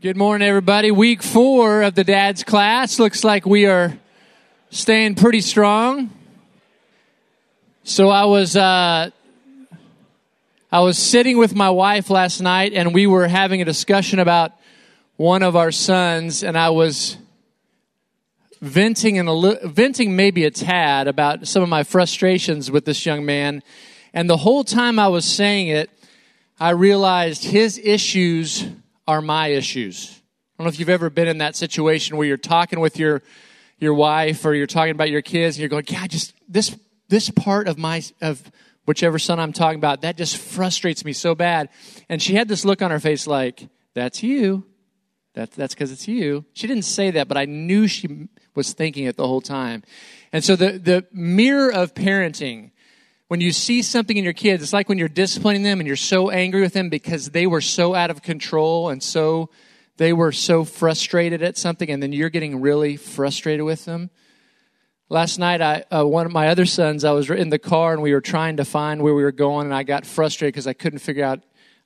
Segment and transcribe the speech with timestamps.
[0.00, 0.92] Good morning, everybody.
[0.92, 3.00] Week four of the dad's class.
[3.00, 3.98] Looks like we are
[4.70, 6.10] staying pretty strong.
[7.82, 9.10] So I was, uh,
[10.70, 14.52] I was sitting with my wife last night and we were having a discussion about
[15.16, 17.16] one of our sons and I was
[18.60, 23.64] venting and venting maybe a tad about some of my frustrations with this young man.
[24.14, 25.90] And the whole time I was saying it,
[26.60, 28.64] I realized his issues
[29.08, 30.20] are my issues.
[30.58, 33.22] I don't know if you've ever been in that situation where you're talking with your
[33.78, 36.76] your wife or you're talking about your kids and you're going, "Yeah, just this
[37.08, 38.52] this part of my of
[38.84, 41.70] whichever son I'm talking about, that just frustrates me so bad."
[42.08, 44.66] And she had this look on her face like, "That's you.
[45.34, 49.04] That, that's because it's you." She didn't say that, but I knew she was thinking
[49.04, 49.84] it the whole time.
[50.32, 52.72] And so the the mirror of parenting
[53.28, 55.96] when you see something in your kids, it's like when you're disciplining them and you're
[55.96, 59.50] so angry with them because they were so out of control and so
[59.98, 64.10] they were so frustrated at something, and then you're getting really frustrated with them.
[65.08, 68.02] Last night, I, uh, one of my other sons, I was in the car and
[68.02, 70.72] we were trying to find where we were going, and I got frustrated because I
[70.72, 71.40] couldn't figure out.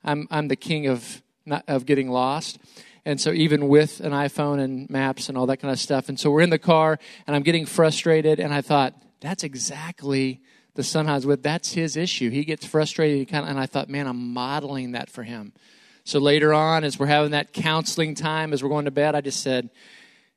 [0.05, 2.59] I'm, I'm the king of, not, of getting lost.
[3.05, 6.09] And so, even with an iPhone and maps and all that kind of stuff.
[6.09, 10.43] And so, we're in the car and I'm getting frustrated, and I thought, that's exactly
[10.75, 12.31] the son I was with, that's his issue.
[12.31, 15.53] He gets frustrated, he kind of, and I thought, man, I'm modeling that for him.
[16.05, 19.21] So later on, as we're having that counseling time, as we're going to bed, I
[19.21, 19.71] just said,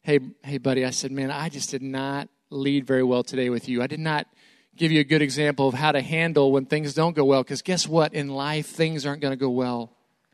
[0.01, 3.67] hey, hey, buddy, I said, man, I just did not lead very well today with
[3.67, 3.81] you.
[3.81, 4.27] I did not
[4.75, 7.61] give you a good example of how to handle when things don't go well, because
[7.61, 8.13] guess what?
[8.13, 9.91] In life, things aren't going to go well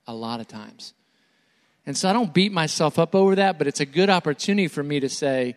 [0.07, 0.93] a lot of times.
[1.85, 4.83] And so I don't beat myself up over that, but it's a good opportunity for
[4.83, 5.55] me to say,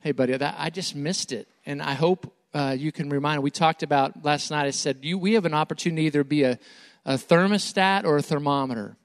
[0.00, 1.48] hey, buddy, I just missed it.
[1.66, 3.42] And I hope uh, you can remind.
[3.42, 4.66] We talked about last night.
[4.66, 6.58] I said you, we have an opportunity to either be a,
[7.04, 8.96] a thermostat or a thermometer.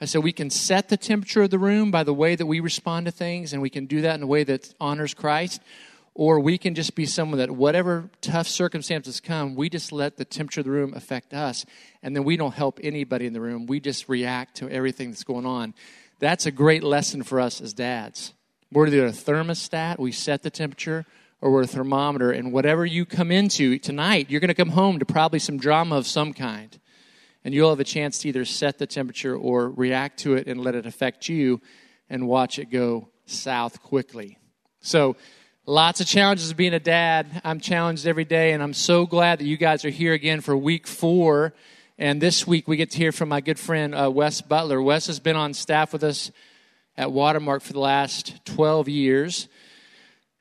[0.00, 2.60] I said we can set the temperature of the room by the way that we
[2.60, 5.62] respond to things, and we can do that in a way that honors Christ.
[6.14, 10.24] Or we can just be someone that, whatever tough circumstances come, we just let the
[10.24, 11.64] temperature of the room affect us.
[12.02, 13.66] And then we don't help anybody in the room.
[13.66, 15.74] We just react to everything that's going on.
[16.18, 18.34] That's a great lesson for us as dads.
[18.72, 21.06] We're either a thermostat, we set the temperature,
[21.40, 22.30] or with a thermometer.
[22.30, 25.96] And whatever you come into tonight, you're going to come home to probably some drama
[25.96, 26.78] of some kind.
[27.44, 30.60] And you'll have a chance to either set the temperature or react to it and
[30.60, 31.60] let it affect you
[32.10, 34.38] and watch it go south quickly.
[34.80, 35.16] So,
[35.66, 37.40] lots of challenges of being a dad.
[37.44, 40.56] I'm challenged every day, and I'm so glad that you guys are here again for
[40.56, 41.54] week four.
[41.98, 44.80] And this week we get to hear from my good friend uh, Wes Butler.
[44.80, 46.30] Wes has been on staff with us
[46.96, 49.48] at Watermark for the last 12 years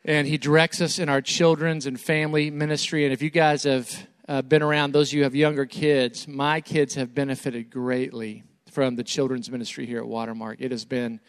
[0.07, 3.03] and he directs us in our children's and family ministry.
[3.03, 6.29] And if you guys have uh, been around, those of you who have younger kids,
[6.29, 10.61] my kids have benefited greatly from the children's ministry here at Watermark.
[10.61, 11.19] It has been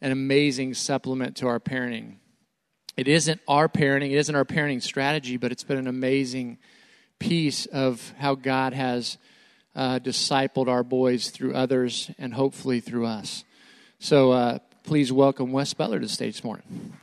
[0.00, 2.16] an amazing supplement to our parenting.
[2.96, 6.58] It isn't our parenting, it isn't our parenting strategy, but it's been an amazing
[7.20, 9.16] piece of how God has
[9.76, 13.44] uh, discipled our boys through others and hopefully through us.
[14.00, 16.94] So uh, please welcome Wes Butler to the stage this morning.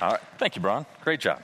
[0.00, 0.20] All right.
[0.38, 0.86] Thank you, Brian.
[1.02, 1.42] Great job.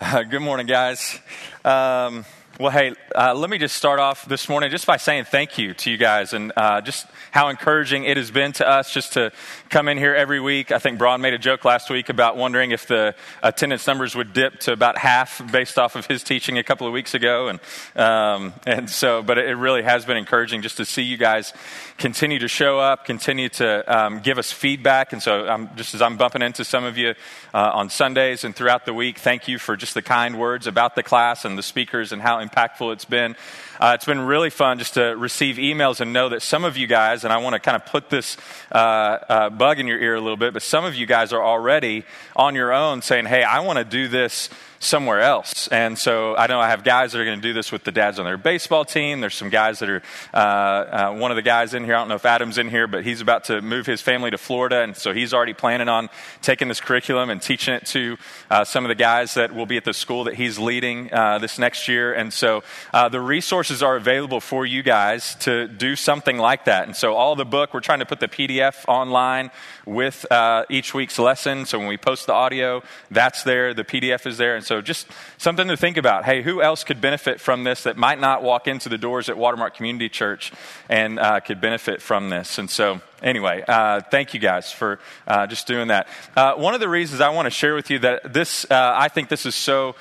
[0.00, 1.18] Uh, good morning, guys.
[1.64, 2.24] Um,
[2.58, 5.74] well, hey, uh, let me just start off this morning just by saying thank you
[5.74, 9.30] to you guys and uh, just how encouraging it has been to us just to
[9.68, 10.72] come in here every week.
[10.72, 13.14] I think Braun made a joke last week about wondering if the
[13.44, 16.92] attendance numbers would dip to about half based off of his teaching a couple of
[16.92, 17.46] weeks ago.
[17.46, 17.60] And,
[17.94, 21.52] um, and so, but it really has been encouraging just to see you guys
[21.96, 25.12] continue to show up, continue to um, give us feedback.
[25.12, 27.14] And so, I'm, just as I'm bumping into some of you
[27.54, 30.96] uh, on Sundays and throughout the week, thank you for just the kind words about
[30.96, 33.36] the class and the speakers and how impactful it's been.
[33.80, 36.86] Uh, it's been really fun just to receive emails and know that some of you
[36.86, 38.36] guys, and I want to kind of put this
[38.72, 41.42] uh, uh, bug in your ear a little bit, but some of you guys are
[41.42, 42.04] already
[42.34, 45.68] on your own saying, hey, I want to do this somewhere else.
[45.68, 47.92] And so I know I have guys that are going to do this with the
[47.92, 49.20] dads on their baseball team.
[49.20, 50.02] There's some guys that are,
[50.32, 52.86] uh, uh, one of the guys in here, I don't know if Adam's in here,
[52.86, 54.82] but he's about to move his family to Florida.
[54.82, 56.08] And so he's already planning on
[56.42, 58.16] taking this curriculum and teaching it to
[58.50, 61.38] uh, some of the guys that will be at the school that he's leading uh,
[61.38, 62.12] this next year.
[62.12, 66.86] And so uh, the resources are available for you guys to do something like that.
[66.86, 69.50] And so all the book, we're trying to put the PDF online
[69.86, 71.66] with uh, each week's lesson.
[71.66, 74.54] So when we post the audio, that's there, the PDF is there.
[74.54, 76.26] And so just something to think about.
[76.26, 79.38] Hey, who else could benefit from this that might not walk into the doors at
[79.38, 80.52] Watermark Community Church
[80.90, 82.58] and uh, could benefit from this?
[82.58, 86.06] And so, anyway, uh, thank you guys for uh, just doing that.
[86.36, 89.08] Uh, one of the reasons I want to share with you that this, uh, I
[89.08, 89.96] think this is so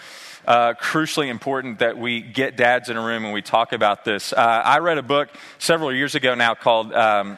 [0.46, 4.34] uh, crucially important that we get dads in a room and we talk about this.
[4.34, 5.30] Uh, I read a book
[5.60, 6.94] several years ago now called.
[6.94, 7.38] Um,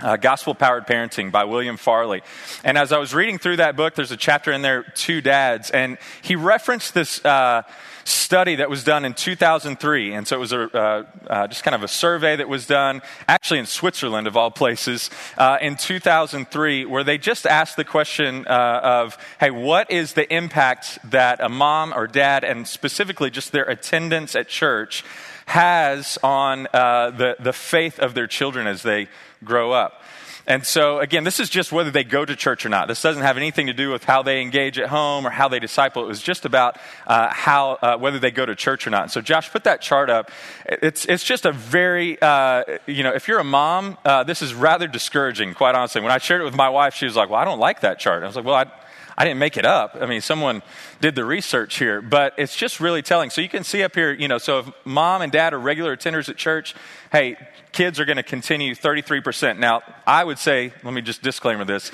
[0.00, 2.22] uh, Gospel Powered Parenting by William Farley.
[2.64, 5.70] And as I was reading through that book, there's a chapter in there, Two Dads,
[5.70, 7.62] and he referenced this uh,
[8.04, 10.14] study that was done in 2003.
[10.14, 13.02] And so it was a, uh, uh, just kind of a survey that was done,
[13.26, 18.46] actually in Switzerland, of all places, uh, in 2003, where they just asked the question
[18.46, 23.52] uh, of, hey, what is the impact that a mom or dad, and specifically just
[23.52, 25.04] their attendance at church,
[25.46, 29.08] has on the, the faith of their children as they
[29.44, 30.02] grow up?
[30.48, 32.88] And so, again, this is just whether they go to church or not.
[32.88, 35.58] This doesn't have anything to do with how they engage at home or how they
[35.58, 36.02] disciple.
[36.02, 39.10] It was just about uh, how, uh, whether they go to church or not.
[39.10, 40.30] so, Josh, put that chart up.
[40.64, 44.54] It's, it's just a very, uh, you know, if you're a mom, uh, this is
[44.54, 46.00] rather discouraging, quite honestly.
[46.00, 47.98] When I shared it with my wife, she was like, well, I don't like that
[47.98, 48.22] chart.
[48.22, 48.72] I was like, well, I,
[49.18, 49.98] I didn't make it up.
[50.00, 50.62] I mean, someone
[51.00, 53.30] did the research here, but it's just really telling.
[53.30, 55.96] So you can see up here, you know, so if mom and dad are regular
[55.96, 56.72] attenders at church,
[57.10, 57.36] hey,
[57.72, 59.58] kids are going to continue 33%.
[59.58, 61.90] Now, I would say, let me just disclaimer this,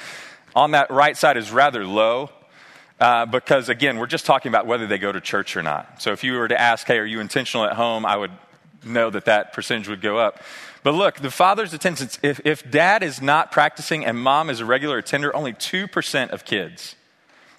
[0.55, 2.29] on that right side is rather low.
[3.00, 6.03] Uh, because again, we're just talking about whether they go to church or not.
[6.03, 8.05] So if you were to ask, hey, are you intentional at home?
[8.05, 8.32] I would
[8.85, 10.43] know that that percentage would go up.
[10.82, 14.67] But look, the father's attendance, if, if dad is not practicing and mom is a
[14.67, 16.97] regular attender, only 2% of kids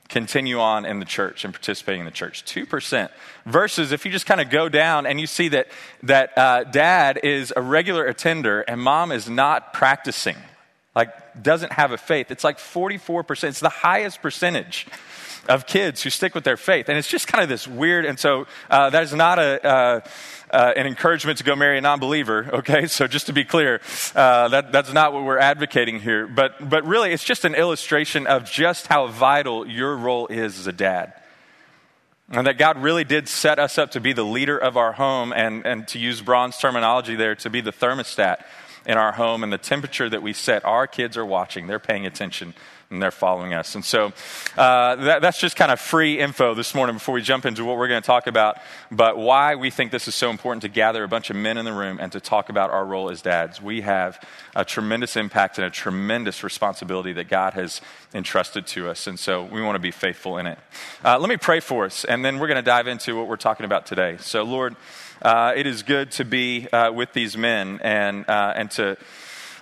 [0.09, 2.45] continue on in the church and participating in the church.
[2.45, 3.09] 2%
[3.45, 5.67] versus if you just kind of go down and you see that
[6.03, 10.35] that uh, dad is a regular attender and mom is not practicing
[10.95, 11.09] like
[11.41, 14.87] doesn't have a faith it's like 44% it's the highest percentage
[15.47, 18.19] of kids who stick with their faith and it's just kind of this weird and
[18.19, 19.99] so uh, that is not a uh,
[20.55, 22.49] uh, an encouragement to go marry a non-believer.
[22.53, 23.81] Okay, so just to be clear,
[24.15, 26.27] uh, that, that's not what we're advocating here.
[26.27, 30.67] But but really, it's just an illustration of just how vital your role is as
[30.67, 31.13] a dad.
[32.29, 35.31] And that God really did set us up to be the leader of our home,
[35.31, 38.43] and, and to use Braun's terminology there, to be the thermostat
[38.87, 40.65] in our home and the temperature that we set.
[40.65, 42.55] Our kids are watching, they're paying attention
[42.89, 43.75] and they're following us.
[43.75, 44.13] And so
[44.57, 47.77] uh, that, that's just kind of free info this morning before we jump into what
[47.77, 48.57] we're going to talk about,
[48.91, 51.65] but why we think this is so important to gather a bunch of men in
[51.65, 53.61] the room and to talk about our role as dads.
[53.61, 54.21] We have
[54.55, 57.81] a tremendous impact and a tremendous responsibility that God has
[58.13, 59.07] entrusted to us.
[59.07, 60.59] And so we want to be faithful in it.
[61.03, 63.35] Uh, let me pray for us, and then we're going to dive into what we're
[63.35, 64.17] talking about today.
[64.19, 64.75] So, Lord,
[65.21, 68.97] uh, it is good to be uh, with these men and, uh, and to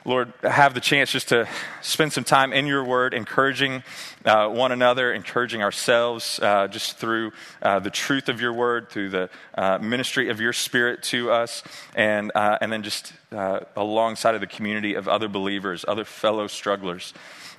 [0.05, 1.47] Lord, have the chance just to
[1.81, 3.83] spend some time in your word, encouraging
[4.25, 9.09] uh, one another, encouraging ourselves uh, just through uh, the truth of your word, through
[9.09, 11.63] the uh, ministry of your spirit to us,
[11.95, 16.47] and, uh, and then just uh, alongside of the community of other believers, other fellow
[16.47, 17.13] strugglers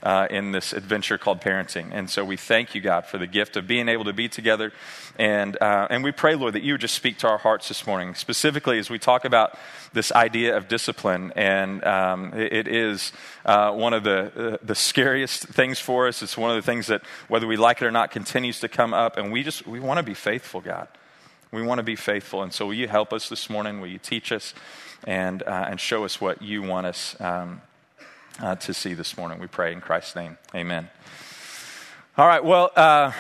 [0.05, 1.89] uh, in this adventure called parenting.
[1.93, 4.73] And so we thank you, God, for the gift of being able to be together.
[5.19, 7.87] And, uh, and we pray, Lord, that you would just speak to our hearts this
[7.87, 9.59] morning, specifically as we talk about
[9.95, 11.33] this idea of discipline.
[11.37, 13.13] And um, it, is
[13.45, 16.23] uh, one of the, uh, the scariest things for us.
[16.23, 18.93] It's one of the things that, whether we like it or not, continues to come
[18.93, 19.17] up.
[19.17, 20.89] And we just, we want to be faithful, God.
[21.53, 22.43] We want to be faithful.
[22.43, 23.81] And so will you help us this morning?
[23.81, 24.55] Will you teach us
[25.05, 27.63] and, uh, and show us what you want us um,
[28.41, 29.39] uh, to see this morning.
[29.39, 30.39] We pray in Christ's name.
[30.55, 30.91] Amen.
[32.17, 33.11] All right, well, uh,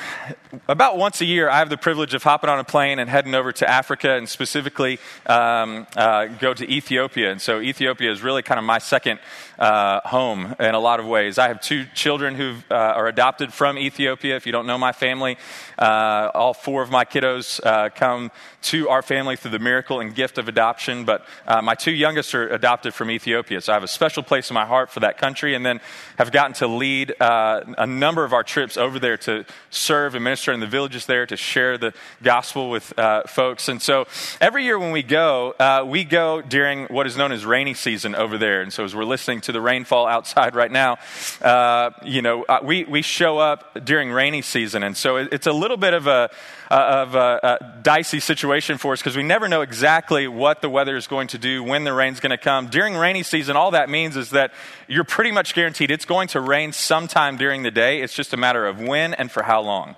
[0.68, 3.34] about once a year, I have the privilege of hopping on a plane and heading
[3.34, 7.32] over to Africa and specifically um, uh, go to Ethiopia.
[7.32, 9.18] And so, Ethiopia is really kind of my second
[9.58, 11.38] uh, home in a lot of ways.
[11.38, 14.36] I have two children who uh, are adopted from Ethiopia.
[14.36, 15.36] If you don't know my family,
[15.78, 18.30] uh, all four of my kiddos uh, come
[18.62, 21.04] to our family through the miracle and gift of adoption.
[21.04, 23.60] But my two youngest are adopted from Ethiopia.
[23.60, 25.80] So, I have a special place in my heart for that country and then
[26.16, 30.52] have gotten to lead a number of our trips over there to serve and minister
[30.52, 31.92] in the villages there, to share the
[32.22, 33.68] gospel with uh, folks.
[33.68, 34.06] And so
[34.40, 38.14] every year when we go, uh, we go during what is known as rainy season
[38.14, 38.62] over there.
[38.62, 40.98] And so as we're listening to the rainfall outside right now,
[41.40, 44.82] uh, you know, uh, we, we show up during rainy season.
[44.82, 46.30] And so it, it's a little bit of a,
[46.70, 50.96] of a, a dicey situation for us because we never know exactly what the weather
[50.96, 52.68] is going to do, when the rain's going to come.
[52.68, 54.52] During rainy season, all that means is that
[54.88, 58.02] you're pretty much guaranteed it's going to rain sometime during the day.
[58.02, 59.96] It's just a matter of when and for how long.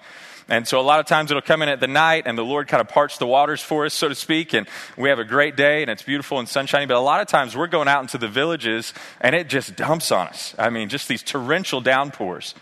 [0.48, 2.68] And so a lot of times it'll come in at the night and the Lord
[2.68, 5.56] kind of parts the waters for us, so to speak, and we have a great
[5.56, 6.86] day and it's beautiful and sunshiny.
[6.86, 10.12] But a lot of times we're going out into the villages and it just dumps
[10.12, 10.54] on us.
[10.58, 12.54] I mean, just these torrential downpours.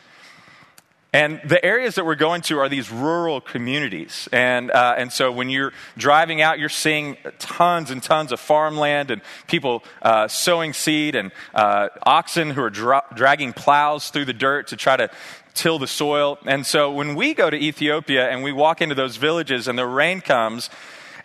[1.14, 4.28] And the areas that we're going to are these rural communities.
[4.33, 9.12] And, uh, and so when you're driving out, you're seeing tons and tons of farmland
[9.12, 14.33] and people uh, sowing seed and uh, oxen who are dra- dragging plows through the
[14.33, 15.09] dirt to try to
[15.54, 16.37] till the soil.
[16.47, 19.87] And so when we go to Ethiopia and we walk into those villages and the
[19.87, 20.68] rain comes,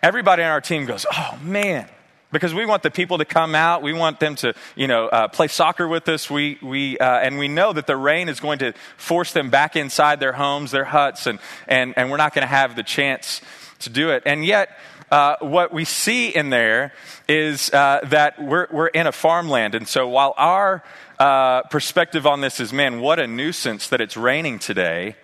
[0.04, 1.88] everybody on our team goes, oh man,
[2.32, 3.82] because we want the people to come out.
[3.82, 6.30] We want them to, you know, uh, play soccer with us.
[6.30, 9.76] We, we, uh, and we know that the rain is going to force them back
[9.76, 13.40] inside their homes, their huts, and, and, and we're not going to have the chance
[13.80, 14.22] to do it.
[14.26, 14.78] And yet,
[15.10, 16.92] uh, what we see in there
[17.28, 19.74] is uh, that we're, we're in a farmland.
[19.74, 20.84] And so while our
[21.18, 25.16] uh, perspective on this is, man, what a nuisance that it's raining today,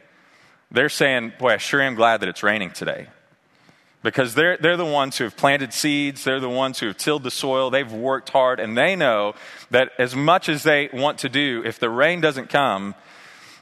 [0.73, 3.07] they're saying, boy, I sure am glad that it's raining today
[4.07, 7.25] because they're, they're the ones who have planted seeds, they're the ones who have tilled
[7.25, 9.35] the soil, they've worked hard, and they know
[9.73, 12.95] that as much as they want to do, if the rain doesn't come,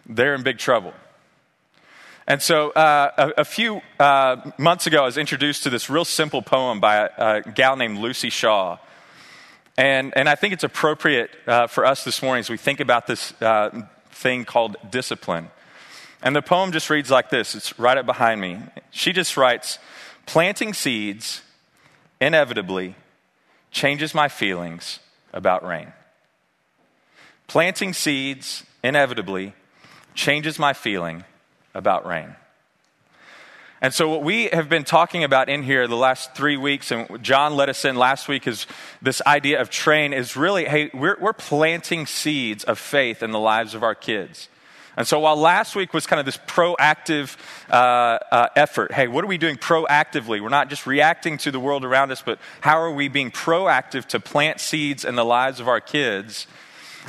[0.06, 0.92] they're in big trouble.
[2.26, 6.04] And so, uh, a, a, few uh, months ago, I was introduced to this real
[6.04, 8.76] simple poem by a, a gal named Luci Shaw.
[9.78, 13.06] And, and I think it's appropriate uh, for us this morning as we think about
[13.06, 15.48] this uh, thing called discipline.
[16.22, 18.58] And the poem just reads like this it's right up behind me.
[18.90, 19.78] She just writes,
[20.26, 21.42] Planting seeds
[22.20, 22.94] inevitably
[23.70, 25.00] changes my feelings
[25.32, 25.92] about rain.
[27.46, 29.54] Planting seeds inevitably
[30.14, 31.24] changes my feeling
[31.74, 32.36] about rain.
[33.82, 37.22] And so, what we have been talking about in here the last three weeks, and
[37.22, 38.66] John let us in last week, is
[39.02, 43.38] this idea of train is really hey, we're, we're planting seeds of faith in the
[43.38, 44.48] lives of our kids.
[44.96, 47.36] And so while last week was kind of this proactive
[47.68, 47.74] uh,
[48.30, 50.40] uh, effort, hey, what are we doing proactively?
[50.40, 54.06] We're not just reacting to the world around us, but how are we being proactive
[54.06, 56.46] to plant seeds in the lives of our kids?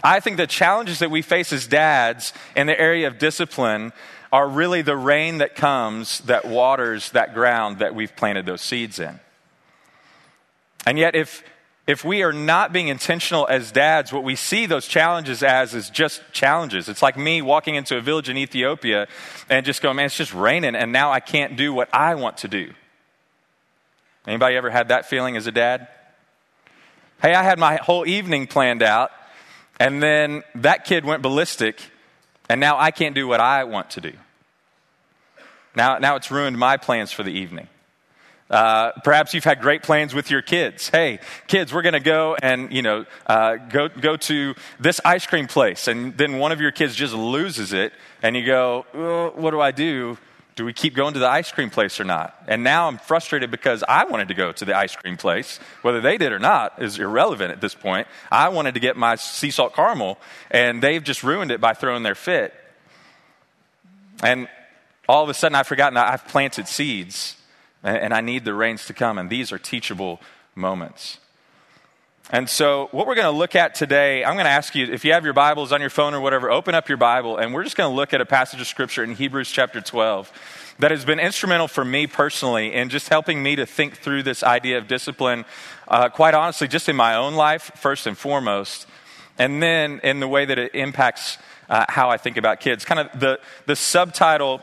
[0.03, 3.93] I think the challenges that we face as dads in the area of discipline
[4.31, 8.99] are really the rain that comes that waters that ground that we've planted those seeds
[8.99, 9.19] in.
[10.85, 11.43] And yet, if
[11.87, 15.89] if we are not being intentional as dads, what we see those challenges as is
[15.89, 16.89] just challenges.
[16.89, 19.07] It's like me walking into a village in Ethiopia
[19.49, 22.37] and just going, man, it's just raining, and now I can't do what I want
[22.37, 22.73] to do.
[24.25, 25.87] Anybody ever had that feeling as a dad?
[27.21, 29.11] Hey, I had my whole evening planned out,
[29.79, 31.79] and then that kid went ballistic,
[32.49, 34.13] and now I can't do what I want to do.
[35.75, 37.67] Now, now it's ruined my plans for the evening.
[38.49, 40.89] Uh, perhaps you've had great plans with your kids.
[40.89, 45.25] Hey, kids, we're going to go and you know uh, go go to this ice
[45.25, 49.31] cream place, and then one of your kids just loses it, and you go, oh,
[49.35, 50.17] "What do I do?
[50.55, 53.49] Do we keep going to the ice cream place or not?" And now I'm frustrated
[53.49, 55.59] because I wanted to go to the ice cream place.
[55.81, 58.07] Whether they did or not is irrelevant at this point.
[58.31, 60.19] I wanted to get my sea salt caramel,
[60.51, 62.53] and they've just ruined it by throwing their fit.
[64.21, 64.47] And
[65.09, 67.37] all of a sudden, I've forgotten that I've planted seeds
[67.89, 69.17] and I need the rains to come.
[69.17, 70.19] And these are teachable
[70.55, 71.19] moments.
[72.31, 75.05] And so, what we're going to look at today, I'm going to ask you if
[75.05, 77.63] you have your Bibles on your phone or whatever, open up your Bible, and we're
[77.63, 80.31] just going to look at a passage of Scripture in Hebrews chapter 12
[80.79, 84.41] that has been instrumental for me personally in just helping me to think through this
[84.41, 85.45] idea of discipline,
[85.87, 88.87] uh, quite honestly, just in my own life, first and foremost,
[89.37, 91.37] and then in the way that it impacts
[91.69, 92.85] uh, how I think about kids.
[92.85, 94.61] Kind of the, the subtitle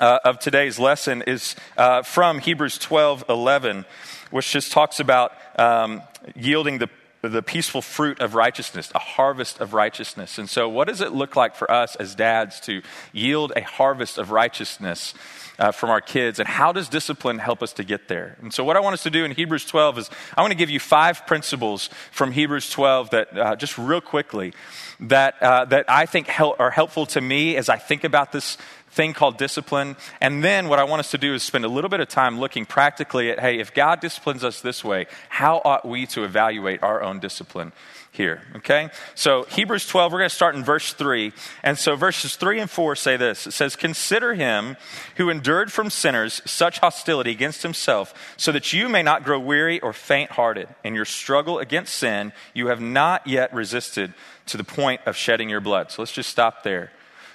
[0.00, 3.84] uh, of today's lesson is uh, from Hebrews 12 11,
[4.30, 6.02] which just talks about um,
[6.34, 6.88] yielding the,
[7.22, 10.38] the peaceful fruit of righteousness, a harvest of righteousness.
[10.38, 12.82] And so, what does it look like for us as dads to
[13.12, 15.14] yield a harvest of righteousness?
[15.56, 18.36] Uh, from our kids, and how does discipline help us to get there?
[18.42, 20.56] And so, what I want us to do in Hebrews 12 is I want to
[20.56, 24.52] give you five principles from Hebrews 12 that, uh, just real quickly,
[25.00, 28.58] that, uh, that I think are helpful to me as I think about this,
[28.94, 29.96] thing called discipline.
[30.20, 32.38] And then what I want us to do is spend a little bit of time
[32.38, 36.82] looking practically at hey, if God disciplines us this way, how ought we to evaluate
[36.82, 37.72] our own discipline?
[38.14, 38.42] here.
[38.56, 38.90] Okay?
[39.16, 41.32] So, Hebrews 12, we're going to start in verse 3.
[41.64, 44.76] And so, verses 3 and 4 say this It says, Consider him
[45.16, 49.80] who endured from sinners such hostility against himself, so that you may not grow weary
[49.80, 50.68] or faint hearted.
[50.84, 54.14] In your struggle against sin, you have not yet resisted
[54.46, 55.90] to the point of shedding your blood.
[55.90, 56.92] So, let's just stop there.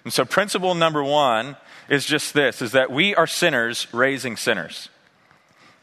[0.10, 1.56] And so principle number one
[1.88, 4.90] is just this, is that we are sinners raising sinners.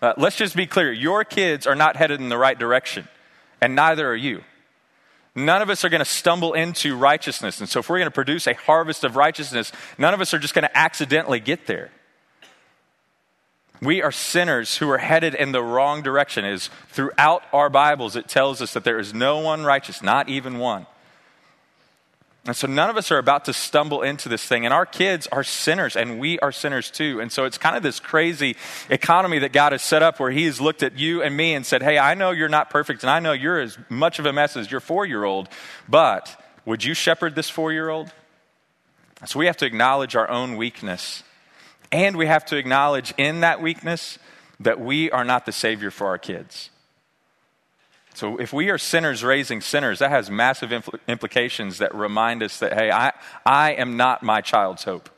[0.02, 0.90] Uh, let's just be clear.
[0.90, 3.06] Your kids are not headed in the right direction,
[3.61, 4.42] and neither are you.
[5.37, 7.61] None of us are going to stumble into righteousness.
[7.61, 10.40] And so, if we're going to produce a harvest of righteousness, none of us are
[10.40, 11.92] just going to accidentally get there.
[13.80, 16.45] We are sinners who are headed in the wrong direction.
[16.45, 20.59] Is throughout our Bibles, it tells us that there is no one righteous, not even
[20.59, 20.88] one.
[22.46, 24.64] And so none of us are about to stumble into this thing.
[24.64, 27.20] And our kids are sinners, and we are sinners too.
[27.20, 28.56] And so it's kind of this crazy
[28.88, 31.66] economy that God has set up where He has looked at you and me and
[31.66, 34.32] said, Hey, I know you're not perfect, and I know you're as much of a
[34.32, 35.48] mess as your four year old,
[35.88, 38.12] but would you shepherd this four year old?
[39.24, 41.22] So we have to acknowledge our own weakness.
[41.90, 44.18] And we have to acknowledge in that weakness
[44.60, 46.70] that we are not the Savior for our kids.
[48.16, 52.58] So if we are sinners raising sinners, that has massive impl- implications that remind us
[52.61, 53.12] that, hey, I,
[53.44, 55.11] I am not my child's hope.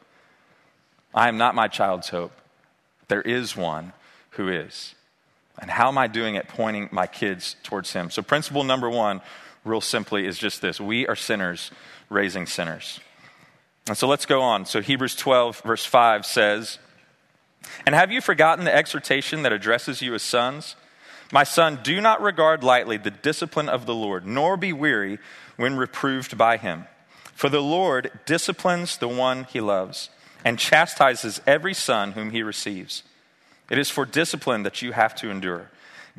[1.14, 2.32] I am not my child's hope.
[3.06, 3.92] There is one
[4.30, 4.96] who is.
[5.60, 8.10] And how am I doing at pointing my kids towards him?
[8.10, 9.20] So, principle number one,
[9.64, 11.70] real simply, is just this we are sinners
[12.10, 12.98] raising sinners.
[13.86, 14.66] And so let's go on.
[14.66, 16.80] So, Hebrews 12, verse 5 says,
[17.86, 20.74] And have you forgotten the exhortation that addresses you as sons?
[21.30, 25.18] My son, do not regard lightly the discipline of the Lord, nor be weary
[25.56, 26.86] when reproved by him.
[27.34, 30.10] For the Lord disciplines the one he loves
[30.44, 33.02] and chastises every son whom he receives.
[33.70, 35.70] It is for discipline that you have to endure.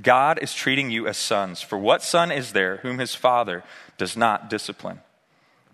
[0.01, 1.61] God is treating you as sons.
[1.61, 3.63] For what son is there whom his father
[3.97, 5.01] does not discipline?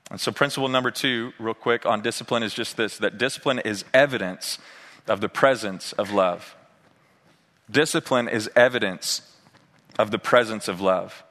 [0.10, 3.86] And so, principle number two, real quick, on discipline is just this that discipline is
[3.94, 4.60] evidence
[5.08, 6.56] of the presence of love.
[7.70, 9.22] Discipline is evidence
[9.98, 11.24] of the presence of love.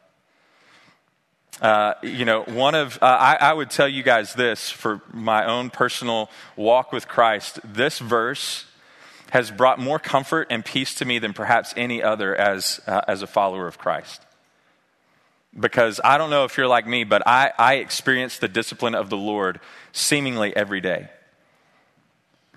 [1.61, 5.47] Uh, you know, one of, uh, I, I would tell you guys this for my
[5.47, 7.61] own personal walk with Christ.
[7.62, 8.67] This verse
[9.31, 13.23] has brought more comfort and peace to me than perhaps any other as, uh, as
[13.23, 14.23] a follower of Christ.
[15.59, 19.09] Because I don't know if you're like me, but I, I experience the discipline of
[19.09, 19.61] the Lord
[19.93, 21.09] seemingly every day.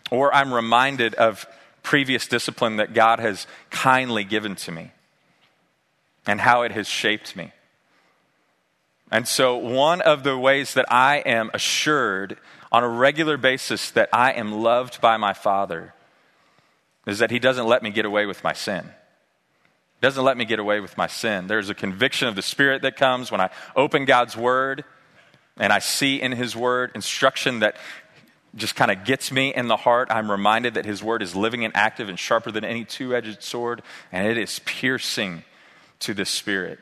[0.09, 1.45] Or I'm reminded of
[1.83, 4.91] previous discipline that God has kindly given to me
[6.25, 7.51] and how it has shaped me.
[9.09, 12.37] And so, one of the ways that I am assured
[12.71, 15.93] on a regular basis that I am loved by my Father
[17.05, 18.89] is that He doesn't let me get away with my sin.
[20.01, 21.47] Doesn't let me get away with my sin.
[21.47, 24.83] There's a conviction of the Spirit that comes when I open God's Word
[25.55, 27.77] and I see in His Word instruction that
[28.55, 30.07] just kind of gets me in the heart.
[30.11, 33.43] I'm reminded that His Word is living and active and sharper than any two edged
[33.43, 35.43] sword, and it is piercing
[35.99, 36.79] to the Spirit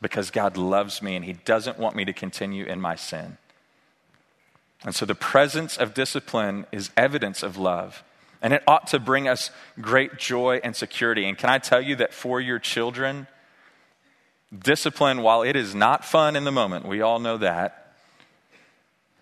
[0.00, 3.38] because God loves me and He doesn't want me to continue in my sin.
[4.84, 8.02] And so the presence of discipline is evidence of love.
[8.42, 11.24] And it ought to bring us great joy and security.
[11.24, 13.26] And can I tell you that for your children,
[14.56, 17.83] discipline, while it is not fun in the moment, we all know that,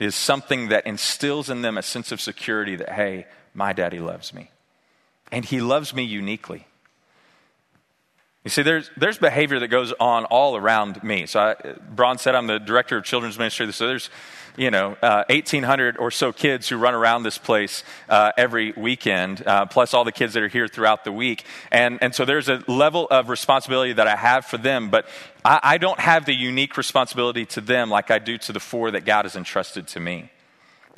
[0.03, 4.33] is something that instills in them a sense of security that, hey, my daddy loves
[4.33, 4.51] me.
[5.31, 6.67] And he loves me uniquely.
[8.45, 11.27] You see, there's, there's behavior that goes on all around me.
[11.27, 11.55] So, I,
[11.95, 13.71] Braun said I'm the director of children's ministry.
[13.73, 14.11] So, there's,
[14.57, 19.47] you know, uh, 1,800 or so kids who run around this place uh, every weekend,
[19.47, 21.45] uh, plus all the kids that are here throughout the week.
[21.71, 25.07] And, and so, there's a level of responsibility that I have for them, but
[25.45, 28.91] I, I don't have the unique responsibility to them like I do to the four
[28.91, 30.33] that God has entrusted to me.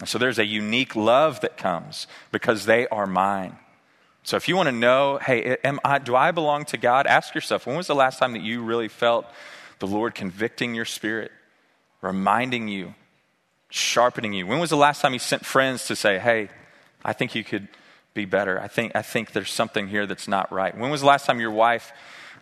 [0.00, 3.58] And so, there's a unique love that comes because they are mine.
[4.24, 7.06] So if you want to know, hey, am I, do I belong to God?
[7.06, 9.26] Ask yourself, when was the last time that you really felt
[9.80, 11.30] the Lord convicting your spirit,
[12.00, 12.94] reminding you,
[13.68, 14.46] sharpening you?
[14.46, 16.48] When was the last time you sent friends to say, hey,
[17.04, 17.68] I think you could
[18.14, 18.58] be better?
[18.58, 20.74] I think, I think there's something here that's not right.
[20.74, 21.92] When was the last time your wife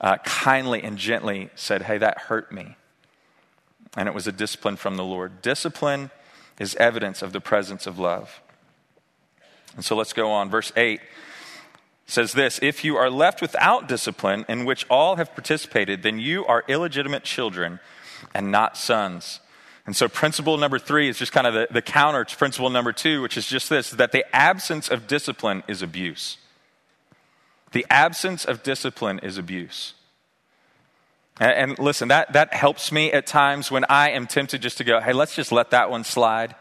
[0.01, 2.77] uh, kindly and gently said, hey, that hurt me?
[3.97, 5.43] And it was a discipline from the Lord.
[5.43, 6.13] Discipline
[6.61, 8.41] is evidence of the presence of love.
[9.75, 10.49] And so let's go on.
[10.49, 11.01] Verse 8
[12.13, 16.45] says this If you are left without discipline in which all have participated, then you
[16.47, 17.81] are illegitimate children
[18.35, 19.41] and not sons.
[19.85, 22.93] And so, principle number three is just kind of the, the counter to principle number
[22.93, 26.37] two, which is just this that the absence of discipline is abuse.
[27.73, 29.95] The absence of discipline is abuse.
[31.41, 34.85] And, and listen, that, that helps me at times when I am tempted just to
[34.85, 36.55] go, hey, let's just let that one slide.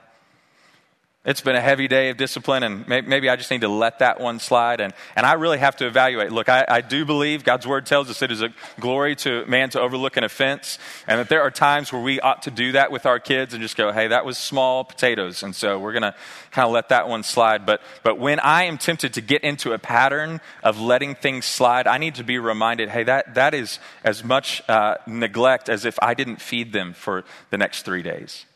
[1.24, 4.20] It's been a heavy day of discipline, and maybe I just need to let that
[4.20, 4.82] one slide.
[4.82, 6.32] And, and I really have to evaluate.
[6.32, 9.70] Look, I, I do believe God's word tells us it is a glory to man
[9.70, 12.92] to overlook an offense, and that there are times where we ought to do that
[12.92, 15.44] with our kids and just go, hey, that was small potatoes.
[15.44, 16.16] And so we're going to
[16.50, 17.68] kind of let that one slide.
[17.68, 21.86] But, but when I am tempted to get into a pattern of letting things slide,
[21.86, 26.00] I need to be reminded, hey, that, that is as much uh, neglect as if
[26.02, 28.48] I didn't feed them for the next three days.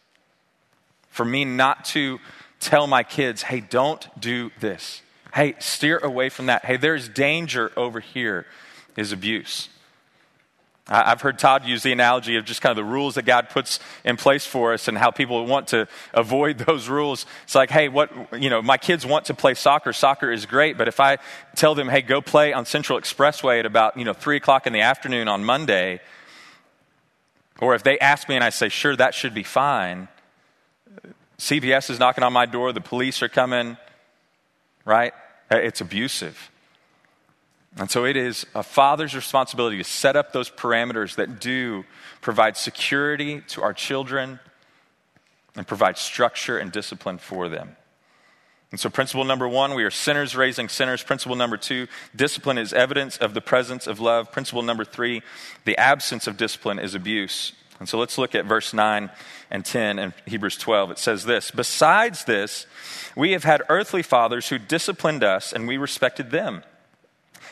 [1.10, 2.20] For me not to
[2.66, 5.02] tell my kids, hey, don't do this.
[5.34, 6.66] Hey, steer away from that.
[6.66, 8.46] Hey, there's danger over here,
[8.98, 9.70] is abuse.
[10.88, 13.80] I've heard Todd use the analogy of just kind of the rules that God puts
[14.04, 17.26] in place for us and how people want to avoid those rules.
[17.44, 19.94] It's like, hey, what, you know, my kids want to play soccer.
[19.94, 21.18] Soccer is great, but if I
[21.56, 24.74] tell them, hey, go play on Central Expressway at about, you know, three o'clock in
[24.74, 26.02] the afternoon on Monday,
[27.60, 30.08] or if they ask me and I say, sure, that should be fine,
[31.38, 33.78] CPS is knocking on my door, the police are coming,
[34.86, 35.14] right?
[35.52, 36.52] Uh, it's abusive.
[37.78, 41.84] And so it is a father's responsibility to set up those parameters that do
[42.22, 44.40] provide security to our children
[45.56, 47.76] and provide structure and discipline for them.
[48.72, 51.04] And so, principle number one, we are sinners raising sinners.
[51.04, 54.32] Principle number two, discipline is evidence of the presence of love.
[54.32, 55.22] Principle number three,
[55.66, 57.54] the absence of discipline is abuse.
[57.80, 59.10] And so, let's look at verse 9
[59.52, 60.92] and 10 in Hebrews 12.
[60.92, 62.66] It says this Besides this,
[63.16, 66.64] we have had earthly fathers who disciplined us, and we respected them.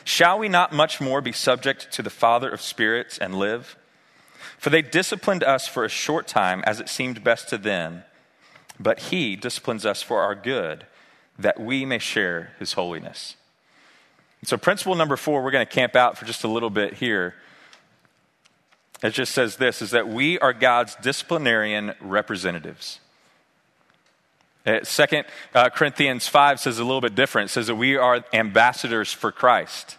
[0.04, 3.76] Shall we not much more be subject to the Father of spirits and live?
[4.58, 8.04] For they disciplined us for a short time as it seemed best to them,
[8.78, 10.86] but He disciplines us for our good,
[11.38, 13.36] that we may share His holiness.
[14.40, 16.94] And so, principle number four, we're going to camp out for just a little bit
[16.94, 17.34] here.
[19.04, 23.00] It just says this is that we are God's disciplinarian representatives.
[24.64, 27.50] Uh, second uh, Corinthians 5 says a little bit different.
[27.50, 29.98] It says that we are ambassadors for Christ.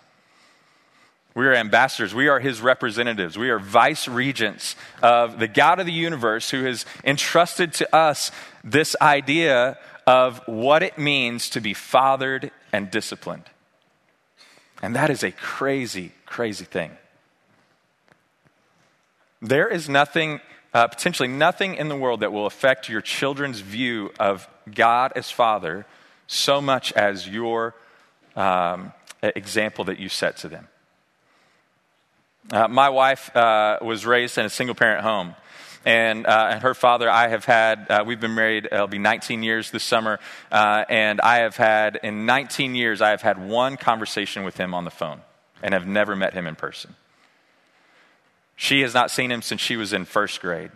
[1.36, 2.15] We are ambassadors.
[2.15, 3.38] We are his representatives.
[3.38, 8.32] We are vice regents of the God of the universe who has entrusted to us
[8.63, 13.44] this idea of what it means to be fathered and disciplined.
[14.82, 16.98] And that is a crazy, crazy thing.
[19.41, 20.41] There is nothing
[20.76, 25.32] uh, potentially nothing in the world that will affect your children's view of God as
[25.32, 25.86] Father
[26.28, 27.74] so much as your
[28.36, 28.91] um,
[29.24, 30.67] example that you set to them.
[32.52, 35.34] Uh, my wife uh, was raised in a single parent home.
[35.86, 39.43] And, uh, and her father, I have had, uh, we've been married, it'll be 19
[39.43, 40.19] years this summer.
[40.52, 44.74] Uh, and I have had, in 19 years, I have had one conversation with him
[44.74, 45.21] on the phone
[45.63, 46.95] and have never met him in person.
[48.56, 50.72] She has not seen him since she was in first grade.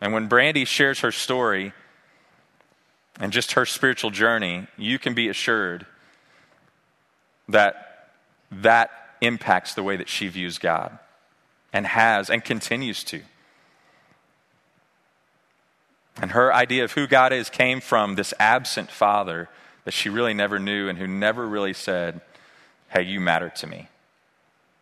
[0.00, 1.72] And when Brandy shares her story
[3.18, 5.86] and just her spiritual journey, you can be assured
[7.48, 8.08] that
[8.50, 8.90] that
[9.20, 10.98] impacts the way that she views God
[11.72, 13.20] and has and continues to.
[16.20, 19.48] And her idea of who God is came from this absent father
[19.84, 22.20] that she really never knew and who never really said,
[22.88, 23.88] Hey, you matter to me.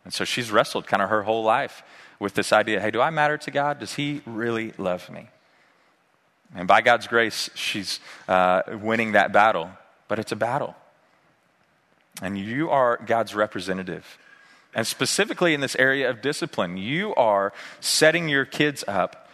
[0.09, 1.83] And so she's wrestled kind of her whole life
[2.19, 3.79] with this idea hey, do I matter to God?
[3.79, 5.29] Does He really love me?
[6.55, 9.69] And by God's grace, she's uh, winning that battle,
[10.09, 10.75] but it's a battle.
[12.23, 14.17] And you are God's representative.
[14.75, 19.29] And specifically in this area of discipline, you are setting your kids up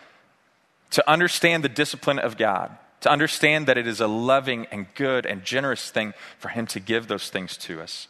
[0.90, 5.24] to understand the discipline of God, to understand that it is a loving and good
[5.24, 8.08] and generous thing for Him to give those things to us.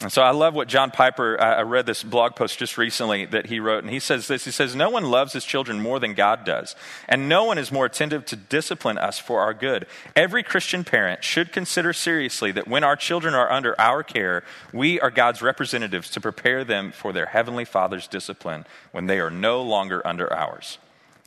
[0.00, 3.46] And so I love what John Piper, I read this blog post just recently that
[3.46, 6.14] he wrote, and he says this He says, No one loves his children more than
[6.14, 6.74] God does,
[7.08, 9.86] and no one is more attentive to discipline us for our good.
[10.14, 15.00] Every Christian parent should consider seriously that when our children are under our care, we
[15.00, 19.62] are God's representatives to prepare them for their Heavenly Father's discipline when they are no
[19.62, 20.78] longer under ours.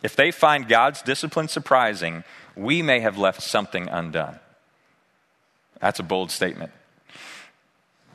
[0.04, 2.24] If they find God's discipline surprising,
[2.56, 4.40] we may have left something undone.
[5.80, 6.72] That's a bold statement.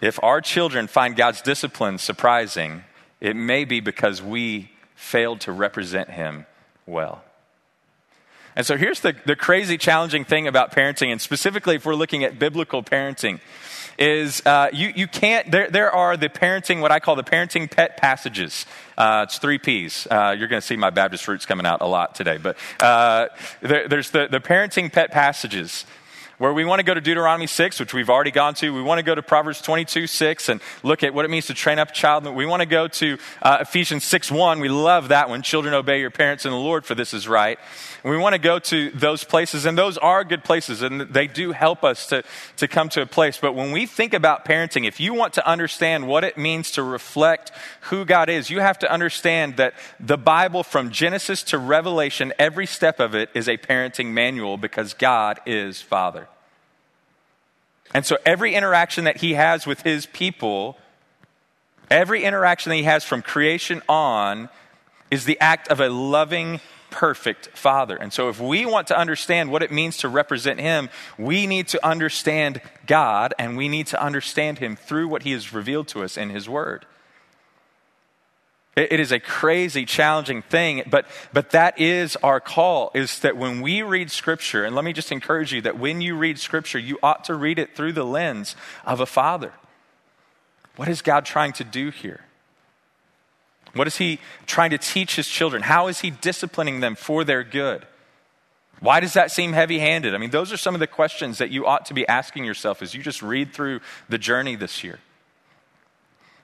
[0.02, 2.82] If our children find God's discipline surprising,
[3.20, 6.44] it may be because we failed to represent Him
[6.86, 7.22] well.
[8.56, 12.24] And so here's the, the crazy, challenging thing about parenting, and specifically if we're looking
[12.24, 13.38] at biblical parenting,
[13.96, 17.70] is uh, you, you can't, there, there are the parenting, what I call the parenting
[17.70, 18.66] pet passages.
[18.98, 20.08] Uh, it's three P's.
[20.10, 22.38] Uh, you're going to see my Baptist roots coming out a lot today.
[22.38, 23.28] But uh,
[23.60, 25.86] there, there's the, the parenting pet passages
[26.38, 28.74] where we want to go to Deuteronomy 6, which we've already gone to.
[28.74, 31.54] We want to go to Proverbs 22, 6 and look at what it means to
[31.54, 32.26] train up a child.
[32.26, 34.60] We want to go to uh, Ephesians 6, 1.
[34.60, 35.42] We love that one.
[35.42, 37.58] Children, obey your parents in the Lord, for this is right.
[38.02, 41.28] And we want to go to those places, and those are good places, and they
[41.28, 42.24] do help us to,
[42.56, 43.38] to come to a place.
[43.38, 46.82] But when we think about parenting, if you want to understand what it means to
[46.82, 52.32] reflect who God is, you have to understand that the Bible, from Genesis to Revelation,
[52.38, 56.28] every step of it is a parenting manual because God is Father.
[57.94, 60.78] And so every interaction that he has with his people,
[61.90, 64.48] every interaction that he has from creation on,
[65.10, 67.96] is the act of a loving, perfect father.
[67.96, 71.68] And so if we want to understand what it means to represent him, we need
[71.68, 76.02] to understand God and we need to understand him through what he has revealed to
[76.02, 76.86] us in his word.
[78.74, 83.60] It, is a crazy, challenging thing, but, but that is our call, is that when
[83.60, 86.98] we read Scripture, and let me just encourage you that when you read Scripture, you
[87.02, 88.56] ought to read it through the lens
[88.86, 89.52] of a father.
[90.76, 92.20] What is God trying to do here?
[93.74, 95.62] What is He trying to teach His children?
[95.62, 97.86] How is He disciplining them for their good?
[98.80, 100.14] Why does that seem heavy handed?
[100.14, 102.80] I mean, those are some of the questions that you ought to be asking yourself
[102.80, 104.98] as you just read through the journey this year.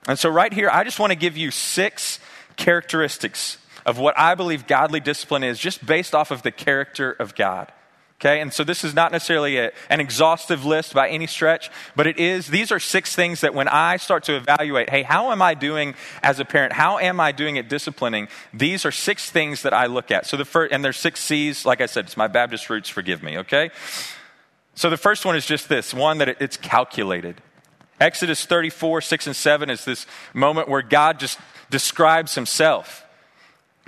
[0.07, 2.19] And so, right here, I just want to give you six
[2.55, 7.35] characteristics of what I believe godly discipline is, just based off of the character of
[7.35, 7.71] God.
[8.19, 12.05] Okay, and so this is not necessarily a, an exhaustive list by any stretch, but
[12.05, 15.41] it is, these are six things that when I start to evaluate, hey, how am
[15.41, 16.73] I doing as a parent?
[16.73, 18.27] How am I doing at disciplining?
[18.53, 20.25] These are six things that I look at.
[20.25, 23.23] So the first, and there's six C's, like I said, it's my Baptist roots, forgive
[23.23, 23.71] me, okay?
[24.75, 27.41] So the first one is just this one that it, it's calculated.
[27.99, 33.05] Exodus 34, 6 and 7 is this moment where God just describes himself.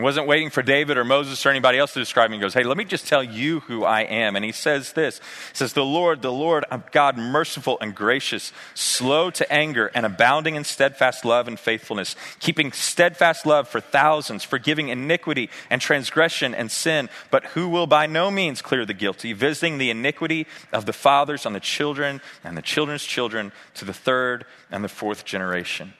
[0.01, 2.33] Wasn't waiting for David or Moses or anybody else to describe him.
[2.33, 4.35] He goes, Hey, let me just tell you who I am.
[4.35, 8.51] And he says this He says, The Lord, the Lord, I'm God, merciful and gracious,
[8.73, 14.43] slow to anger, and abounding in steadfast love and faithfulness, keeping steadfast love for thousands,
[14.43, 19.33] forgiving iniquity and transgression and sin, but who will by no means clear the guilty,
[19.33, 23.93] visiting the iniquity of the fathers on the children and the children's children to the
[23.93, 25.93] third and the fourth generation.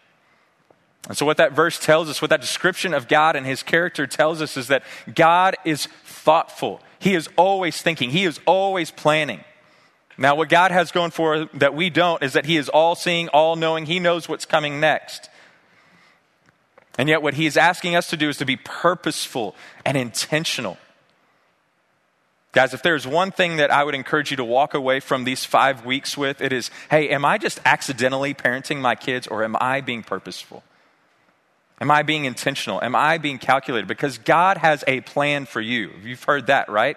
[1.07, 4.05] And so, what that verse tells us, what that description of God and his character
[4.05, 4.83] tells us, is that
[5.13, 6.81] God is thoughtful.
[6.99, 9.43] He is always thinking, He is always planning.
[10.17, 13.27] Now, what God has going for that we don't is that He is all seeing,
[13.29, 13.87] all knowing.
[13.87, 15.29] He knows what's coming next.
[16.99, 20.77] And yet, what He is asking us to do is to be purposeful and intentional.
[22.51, 25.45] Guys, if there's one thing that I would encourage you to walk away from these
[25.45, 29.55] five weeks with, it is hey, am I just accidentally parenting my kids or am
[29.59, 30.63] I being purposeful?
[31.81, 32.81] Am I being intentional?
[32.81, 33.87] Am I being calculated?
[33.87, 35.89] Because God has a plan for you.
[36.03, 36.95] You've heard that, right?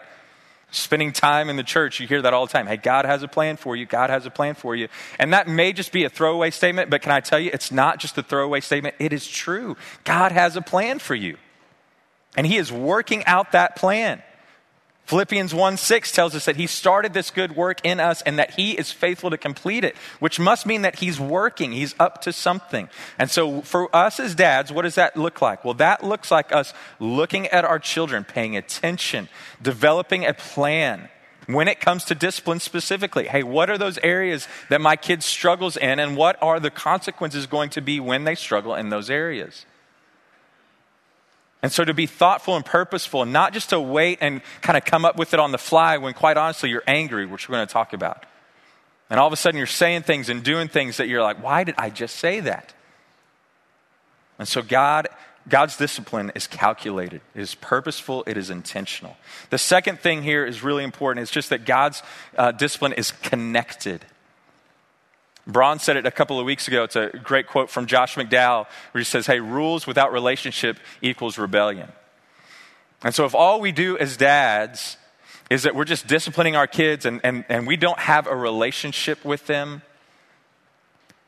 [0.71, 2.67] Spending time in the church, you hear that all the time.
[2.67, 3.87] Hey, God has a plan for you.
[3.87, 4.89] God has a plan for you.
[5.19, 7.99] And that may just be a throwaway statement, but can I tell you, it's not
[7.99, 8.97] just a throwaway statement.
[8.99, 9.77] It is true.
[10.05, 11.39] God has a plan for you.
[12.37, 14.23] And He is working out that plan.
[15.07, 18.53] Philippians 1 6 tells us that he started this good work in us and that
[18.53, 21.73] he is faithful to complete it, which must mean that he's working.
[21.73, 22.89] He's up to something.
[23.19, 25.63] And so, for us as dads, what does that look like?
[25.63, 29.29] Well, that looks like us looking at our children, paying attention,
[29.61, 31.11] developing a plan.
[31.47, 35.77] When it comes to discipline specifically, hey, what are those areas that my kid struggles
[35.77, 39.67] in, and what are the consequences going to be when they struggle in those areas?
[41.65, 44.85] And so to be thoughtful and purposeful, and not just to wait and kind of
[44.85, 47.67] come up with it on the fly when, quite honestly, you're angry, which we're going
[47.67, 48.27] to talk about.
[49.09, 51.65] And all of a sudden you're saying things and doing things that you're like, why
[51.65, 52.75] did I just say that?
[54.39, 55.09] And so God,
[55.49, 59.17] God's discipline is calculated, it is purposeful, it is intentional.
[59.49, 61.23] The second thing here is really important.
[61.23, 62.03] It's just that God's
[62.37, 64.05] uh, discipline is connected.
[65.47, 66.85] Braun said it a couple of weeks ago.
[66.85, 71.37] It's a great quote from Josh McDowell where he says, Hey, rules without relationship equals
[71.39, 71.93] rebellion.
[73.03, 74.97] And so if all we do as dads
[75.51, 79.23] is that we're just disciplining our kids and, and, and we don't have a relationship
[79.25, 79.83] with them,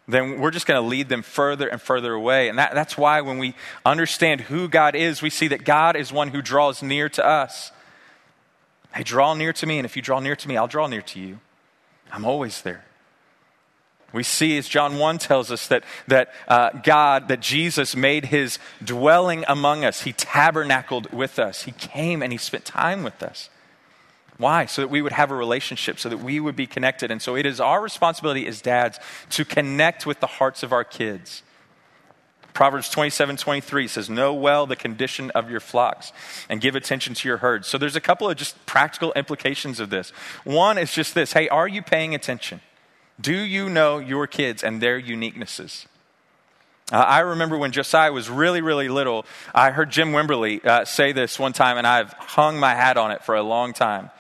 [0.09, 2.49] then we're just going to lead them further and further away.
[2.49, 6.13] And that, that's why when we understand who God is, we see that God is
[6.13, 7.73] one who draws near to us.
[8.95, 11.03] Hey, draw near to me, and if you draw near to me, I'll draw near
[11.03, 11.41] to you.
[12.11, 12.86] I'm always there.
[14.17, 18.59] We see, as John 1 tells us, that, that uh, God, that Jesus made his
[18.83, 20.01] dwelling among us.
[20.01, 21.65] He tabernacled with us.
[21.65, 23.51] He came and he spent time with us.
[24.39, 24.65] Why?
[24.65, 27.11] So that we would have a relationship, so that we would be connected.
[27.11, 28.99] And so it is our responsibility as dads
[29.31, 31.43] to connect with the hearts of our kids.
[32.55, 36.15] Proverbs 27 23 says, Know well the condition of your flocks
[36.49, 37.69] and give attention to your herds.
[37.69, 40.09] So there's a couple of just practical implications of this.
[40.45, 42.63] One is just this hey, are you paying attention?
[43.21, 45.87] Do you know your kids and their uniquenesses?
[46.93, 51.13] Uh, I remember when Josiah was really, really little, I heard Jim Wimberly uh, say
[51.13, 54.11] this one time, and I've hung my hat on it for a long time.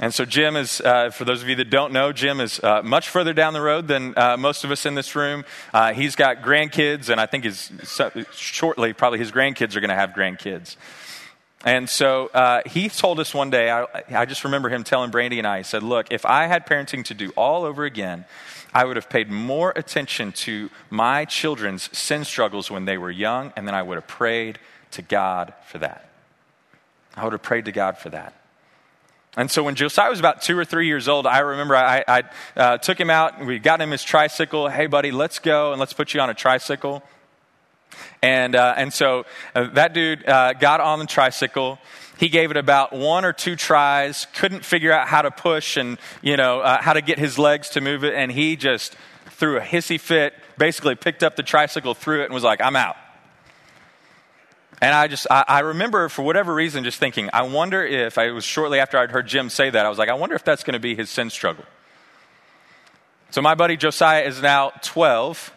[0.00, 2.82] And so, Jim is, uh, for those of you that don't know, Jim is uh,
[2.82, 5.44] much further down the road than uh, most of us in this room.
[5.74, 7.70] Uh, he's got grandkids, and I think his,
[8.32, 10.76] shortly, probably his grandkids are going to have grandkids.
[11.64, 15.38] And so uh, he told us one day, I, I, just remember him telling Brandy
[15.38, 18.24] and I, he said, Look, if I had parenting to do all over again,
[18.74, 23.52] I would have paid more attention to my children's sin struggles when they were young,
[23.54, 24.58] and then I would have prayed
[24.92, 26.08] to God for that.
[27.14, 28.34] I would have prayed to God for that.
[29.36, 32.22] And so when Josiah was about two or three years old, I remember I, I
[32.56, 34.68] uh, took him out, we got him his tricycle.
[34.68, 37.02] Hey, buddy, let's go and let's put you on a tricycle.
[38.22, 41.78] And, uh, and so uh, that dude uh, got on the tricycle.
[42.18, 45.98] He gave it about one or two tries, couldn't figure out how to push and,
[46.22, 48.14] you know, uh, how to get his legs to move it.
[48.14, 48.96] And he just
[49.30, 52.76] threw a hissy fit, basically picked up the tricycle, threw it, and was like, I'm
[52.76, 52.96] out.
[54.80, 58.32] And I just, I, I, remember for whatever reason just thinking, I wonder if, I
[58.32, 60.64] was shortly after I'd heard Jim say that, I was like, I wonder if that's
[60.64, 61.64] going to be his sin struggle.
[63.30, 65.52] So my buddy Josiah is now 12,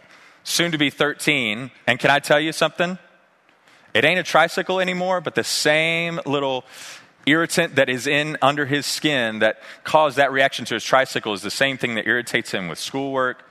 [0.46, 1.72] soon to be 13.
[1.86, 2.98] And can I tell you something?
[3.94, 6.64] It ain't a tricycle anymore, but the same little
[7.26, 11.42] irritant that is in under his skin that caused that reaction to his tricycle is
[11.42, 13.44] the same thing that irritates him with schoolwork,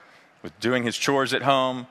[0.43, 1.87] with doing his chores at home,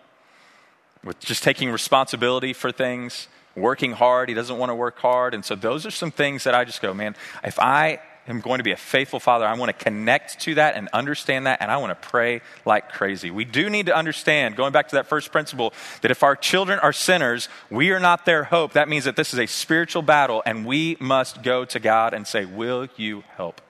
[1.04, 4.30] with just taking responsibility for things working hard.
[4.30, 5.34] He doesn't want to work hard.
[5.34, 8.60] And so those are some things that I just go, man, if I am going
[8.60, 11.70] to be a faithful father, I want to connect to that and understand that, and
[11.70, 13.32] I want to pray like crazy.
[13.32, 16.80] We do need to understand, going back to that first principle, that if our children
[16.80, 18.74] are sinners, we are not their hope.
[18.74, 22.26] That means that this is a spiritual battle, and we must go to God and
[22.26, 23.62] say, Will you help?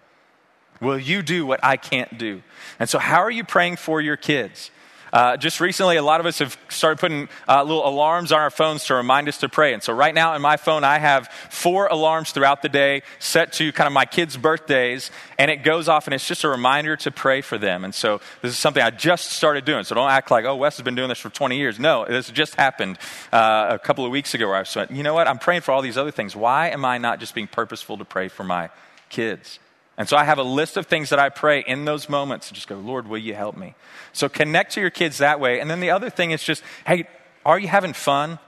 [0.81, 2.43] Will you do what I can't do?
[2.79, 4.69] And so, how are you praying for your kids?
[5.13, 8.49] Uh, just recently, a lot of us have started putting uh, little alarms on our
[8.49, 9.71] phones to remind us to pray.
[9.71, 13.53] And so, right now in my phone, I have four alarms throughout the day set
[13.53, 16.95] to kind of my kids' birthdays, and it goes off, and it's just a reminder
[16.97, 17.85] to pray for them.
[17.85, 19.83] And so, this is something I just started doing.
[19.83, 21.79] So, don't act like, oh, Wes has been doing this for 20 years.
[21.79, 22.97] No, this just happened
[23.31, 25.27] uh, a couple of weeks ago where I went, you know what?
[25.27, 26.35] I'm praying for all these other things.
[26.35, 28.71] Why am I not just being purposeful to pray for my
[29.09, 29.59] kids?
[29.97, 32.49] And so I have a list of things that I pray in those moments.
[32.51, 33.75] Just go, Lord, will you help me?
[34.11, 35.59] So connect to your kids that way.
[35.59, 37.07] And then the other thing is just, hey,
[37.45, 38.39] are you having fun?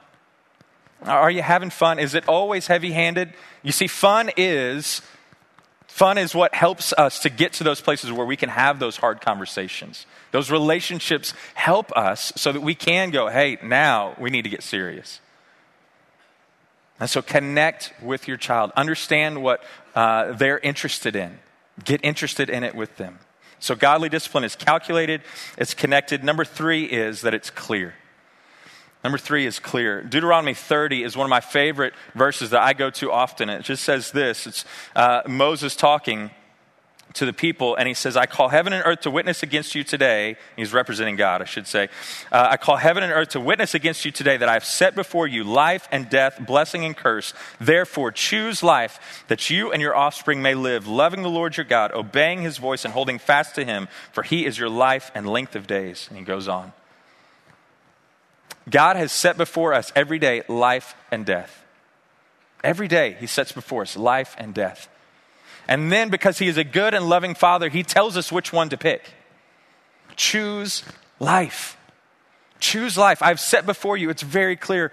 [1.03, 1.99] Are you having fun?
[1.99, 3.33] Is it always heavy handed?
[3.61, 5.01] You see, fun is.
[5.87, 8.97] Fun is what helps us to get to those places where we can have those
[8.97, 10.05] hard conversations.
[10.31, 14.63] Those relationships help us so that we can go, hey, now we need to get
[14.63, 15.21] serious.
[16.99, 18.71] And so connect with your child.
[18.75, 19.63] Understand what
[19.95, 21.39] uh, they're interested in.
[21.83, 23.19] Get interested in it with them.
[23.59, 25.21] So godly discipline is calculated,
[25.57, 26.23] it's connected.
[26.23, 27.95] Number three is that it's clear.
[29.03, 30.01] Number three is clear.
[30.01, 33.49] Deuteronomy 30 is one of my favorite verses that I go to often.
[33.49, 36.31] It just says this it's uh, Moses talking
[37.15, 39.83] to the people, and he says, I call heaven and earth to witness against you
[39.83, 40.37] today.
[40.55, 41.89] He's representing God, I should say.
[42.31, 44.95] Uh, I call heaven and earth to witness against you today that I have set
[44.95, 47.33] before you life and death, blessing and curse.
[47.59, 51.91] Therefore, choose life that you and your offspring may live, loving the Lord your God,
[51.91, 55.55] obeying his voice, and holding fast to him, for he is your life and length
[55.55, 56.07] of days.
[56.09, 56.73] And he goes on.
[58.69, 61.63] God has set before us every day life and death.
[62.63, 64.89] Every day, he sets before us life and death.
[65.67, 68.69] And then, because he is a good and loving father, he tells us which one
[68.69, 69.11] to pick.
[70.15, 70.83] Choose
[71.19, 71.77] life.
[72.59, 73.21] Choose life.
[73.21, 74.91] I've set before you, it's very clear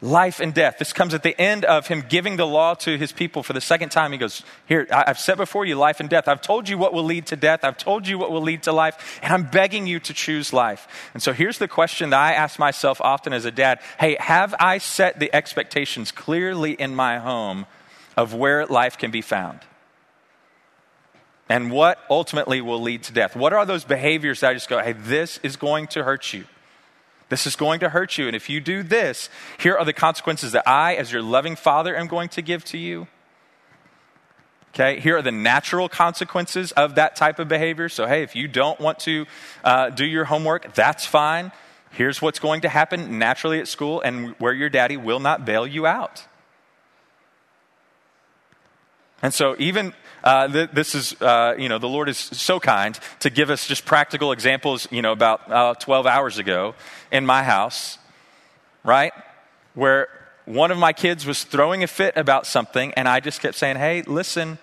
[0.00, 0.76] life and death.
[0.78, 3.60] This comes at the end of him giving the law to his people for the
[3.60, 4.12] second time.
[4.12, 6.28] He goes, Here, I've set before you life and death.
[6.28, 7.64] I've told you what will lead to death.
[7.64, 11.10] I've told you what will lead to life, and I'm begging you to choose life.
[11.14, 14.54] And so here's the question that I ask myself often as a dad Hey, have
[14.58, 17.66] I set the expectations clearly in my home
[18.16, 19.60] of where life can be found?
[21.48, 23.34] And what ultimately will lead to death.
[23.34, 26.44] What are those behaviors that I just go, hey, this is going to hurt you?
[27.28, 28.26] This is going to hurt you.
[28.26, 31.94] And if you do this, here are the consequences that I, as your loving father,
[31.96, 33.06] am going to give to you.
[34.74, 37.88] Okay, here are the natural consequences of that type of behavior.
[37.88, 39.26] So, hey, if you don't want to
[39.64, 41.52] uh, do your homework, that's fine.
[41.90, 45.66] Here's what's going to happen naturally at school and where your daddy will not bail
[45.66, 46.26] you out.
[49.20, 52.98] And so, even uh, th- this is, uh, you know, the Lord is so kind
[53.20, 56.74] to give us just practical examples, you know, about uh, 12 hours ago
[57.10, 57.98] in my house,
[58.84, 59.12] right?
[59.74, 60.08] Where
[60.44, 63.76] one of my kids was throwing a fit about something, and I just kept saying,
[63.76, 64.58] hey, listen,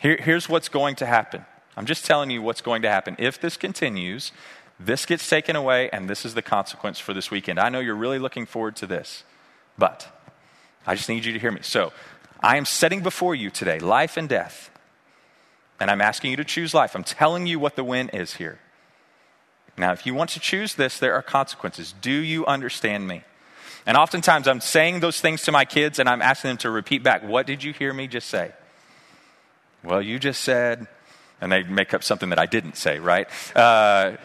[0.00, 1.44] here, here's what's going to happen.
[1.76, 3.14] I'm just telling you what's going to happen.
[3.18, 4.32] If this continues,
[4.80, 7.58] this gets taken away, and this is the consequence for this weekend.
[7.58, 9.24] I know you're really looking forward to this,
[9.76, 10.08] but
[10.86, 11.60] I just need you to hear me.
[11.62, 11.92] So,
[12.40, 14.70] I am setting before you today life and death.
[15.80, 16.94] And I'm asking you to choose life.
[16.96, 18.58] I'm telling you what the win is here.
[19.76, 21.94] Now, if you want to choose this, there are consequences.
[22.00, 23.22] Do you understand me?
[23.86, 27.02] And oftentimes I'm saying those things to my kids and I'm asking them to repeat
[27.02, 28.52] back, What did you hear me just say?
[29.84, 30.88] Well, you just said,
[31.40, 33.28] and they make up something that I didn't say, right?
[33.56, 34.16] Uh,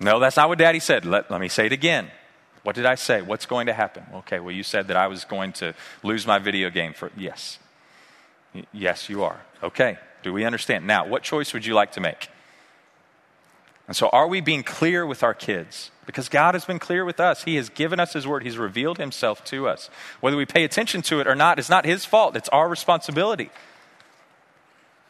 [0.00, 1.04] no, that's not what daddy said.
[1.04, 2.10] Let, let me say it again.
[2.66, 3.22] What did I say?
[3.22, 4.02] What's going to happen?
[4.12, 7.12] Okay, well, you said that I was going to lose my video game for.
[7.16, 7.60] Yes.
[8.72, 9.40] Yes, you are.
[9.62, 10.84] Okay, do we understand?
[10.84, 12.28] Now, what choice would you like to make?
[13.86, 15.92] And so, are we being clear with our kids?
[16.06, 17.44] Because God has been clear with us.
[17.44, 19.88] He has given us His word, He's revealed Himself to us.
[20.18, 23.50] Whether we pay attention to it or not it's not His fault, it's our responsibility.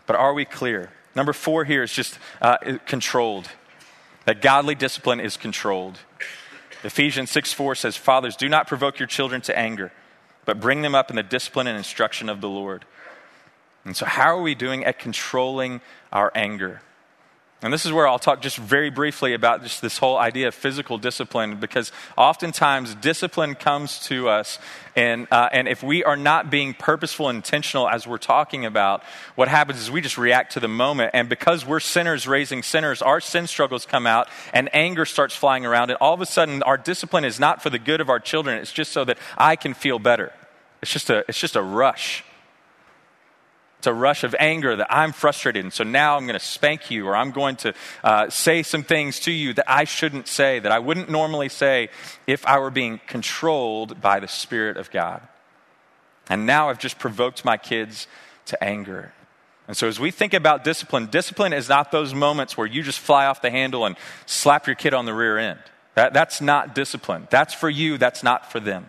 [0.04, 0.90] But are we clear?
[1.14, 3.48] Number four here is just uh, controlled.
[4.26, 6.00] That godly discipline is controlled.
[6.87, 9.93] Ephesians 6 4 says, Fathers, do not provoke your children to anger,
[10.45, 12.84] but bring them up in the discipline and instruction of the Lord.
[13.84, 15.80] And so, how are we doing at controlling
[16.12, 16.80] our anger?
[17.62, 20.54] And this is where I'll talk just very briefly about just this whole idea of
[20.54, 24.59] physical discipline, because oftentimes discipline comes to us,
[24.94, 29.02] and, uh, and if we are not being purposeful and intentional as we're talking about,
[29.36, 31.12] what happens is we just react to the moment.
[31.14, 35.64] And because we're sinners raising sinners, our sin struggles come out, and anger starts flying
[35.64, 38.20] around, and all of a sudden our discipline is not for the good of our
[38.20, 40.30] children, it's just so that I can feel better.
[40.82, 42.22] It's just a, it's just a rush.
[43.79, 45.64] It's a rush of anger that I'm frustrated.
[45.64, 48.83] And so now I'm going to spank you, or I'm going to uh, say some
[48.83, 51.91] things to you that I shouldn't say, that I wouldn't normally say
[52.27, 55.20] if I were being controlled by the Spirit of God.
[56.29, 58.07] And now I've just provoked my kids
[58.47, 59.12] to anger.
[59.68, 63.01] And so, as we think about discipline, discipline is not those moments where you just
[63.01, 65.59] fly off the handle and slap your kid on the rear end.
[65.95, 67.27] That, that's not discipline.
[67.31, 68.89] That's for you, that's not for them.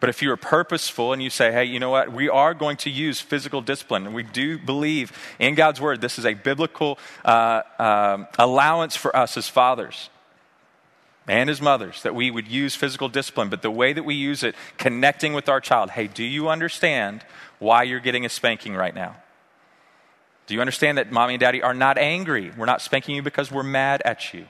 [0.00, 2.76] But if you are purposeful and you say, hey, you know what, we are going
[2.78, 7.62] to use physical discipline, we do believe in God's word, this is a biblical uh,
[7.78, 10.10] uh, allowance for us as fathers
[11.26, 14.42] and as mothers that we would use physical discipline, but the way that we use
[14.42, 17.24] it, connecting with our child, hey, do you understand
[17.58, 19.16] why you're getting a spanking right now?
[20.46, 22.50] Do you understand that mommy and daddy are not angry?
[22.56, 24.46] We're not spanking you because we're mad at you.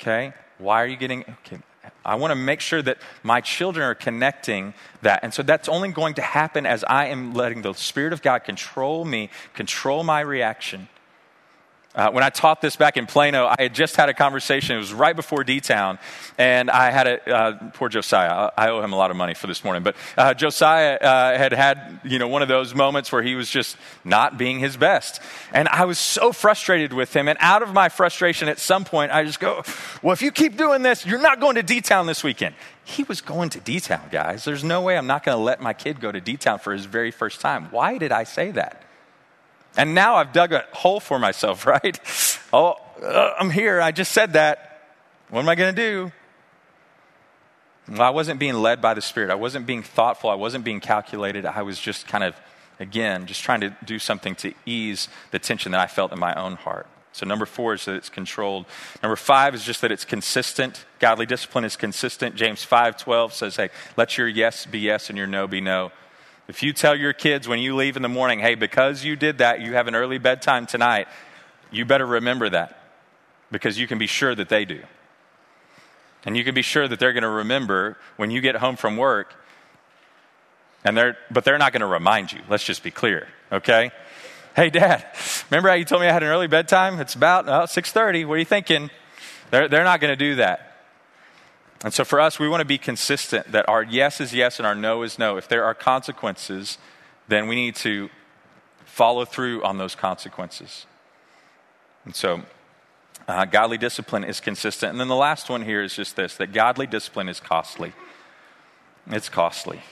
[0.00, 0.32] Okay?
[0.56, 1.24] Why are you getting.
[1.44, 1.58] Okay,
[2.04, 5.20] I want to make sure that my children are connecting that.
[5.22, 8.40] And so that's only going to happen as I am letting the Spirit of God
[8.40, 10.88] control me, control my reaction.
[11.94, 14.74] Uh, when I taught this back in Plano, I had just had a conversation.
[14.74, 16.00] It was right before D Town,
[16.36, 18.50] and I had a uh, poor Josiah.
[18.56, 21.52] I owe him a lot of money for this morning, but uh, Josiah uh, had
[21.52, 25.22] had you know one of those moments where he was just not being his best,
[25.52, 27.28] and I was so frustrated with him.
[27.28, 29.62] And out of my frustration, at some point, I just go,
[30.02, 33.04] "Well, if you keep doing this, you're not going to D Town this weekend." He
[33.04, 34.44] was going to D Town, guys.
[34.44, 36.72] There's no way I'm not going to let my kid go to D Town for
[36.72, 37.68] his very first time.
[37.70, 38.83] Why did I say that?
[39.76, 41.98] And now I've dug a hole for myself, right?
[42.52, 43.80] Oh, uh, I'm here.
[43.80, 44.70] I just said that.
[45.30, 46.12] What am I going to do?
[47.88, 49.30] Well, I wasn't being led by the Spirit.
[49.30, 50.30] I wasn't being thoughtful.
[50.30, 51.44] I wasn't being calculated.
[51.44, 52.34] I was just kind of,
[52.80, 56.34] again, just trying to do something to ease the tension that I felt in my
[56.34, 56.86] own heart.
[57.12, 58.66] So, number four is that it's controlled.
[59.02, 60.84] Number five is just that it's consistent.
[60.98, 62.34] Godly discipline is consistent.
[62.34, 65.92] James 5 12 says, Hey, let your yes be yes and your no be no.
[66.46, 69.38] If you tell your kids when you leave in the morning, hey, because you did
[69.38, 71.08] that, you have an early bedtime tonight,
[71.70, 72.80] you better remember that
[73.50, 74.82] because you can be sure that they do.
[76.24, 78.96] And you can be sure that they're going to remember when you get home from
[78.96, 79.34] work,
[80.84, 82.40] and they're, but they're not going to remind you.
[82.48, 83.90] Let's just be clear, okay?
[84.56, 85.04] Hey, Dad,
[85.50, 87.00] remember how you told me I had an early bedtime?
[87.00, 88.26] It's about uh, oh, 6.30.
[88.26, 88.90] What are you thinking?
[89.50, 90.73] They're, they're not going to do that.
[91.84, 94.66] And so for us, we want to be consistent that our yes is yes and
[94.66, 95.36] our no is no.
[95.36, 96.78] If there are consequences,
[97.28, 98.08] then we need to
[98.86, 100.86] follow through on those consequences.
[102.06, 102.40] And so
[103.28, 104.92] uh, godly discipline is consistent.
[104.92, 107.92] And then the last one here is just this that godly discipline is costly.
[109.08, 109.82] It's costly.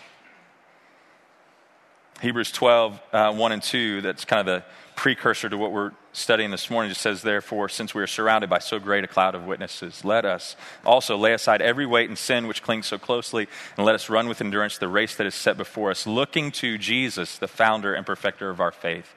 [2.23, 4.65] Hebrews 12, uh, 1 and 2, that's kind of the
[4.97, 6.91] precursor to what we're studying this morning.
[6.91, 10.25] It says, Therefore, since we are surrounded by so great a cloud of witnesses, let
[10.25, 14.11] us also lay aside every weight and sin which clings so closely, and let us
[14.11, 17.95] run with endurance the race that is set before us, looking to Jesus, the founder
[17.95, 19.15] and perfecter of our faith,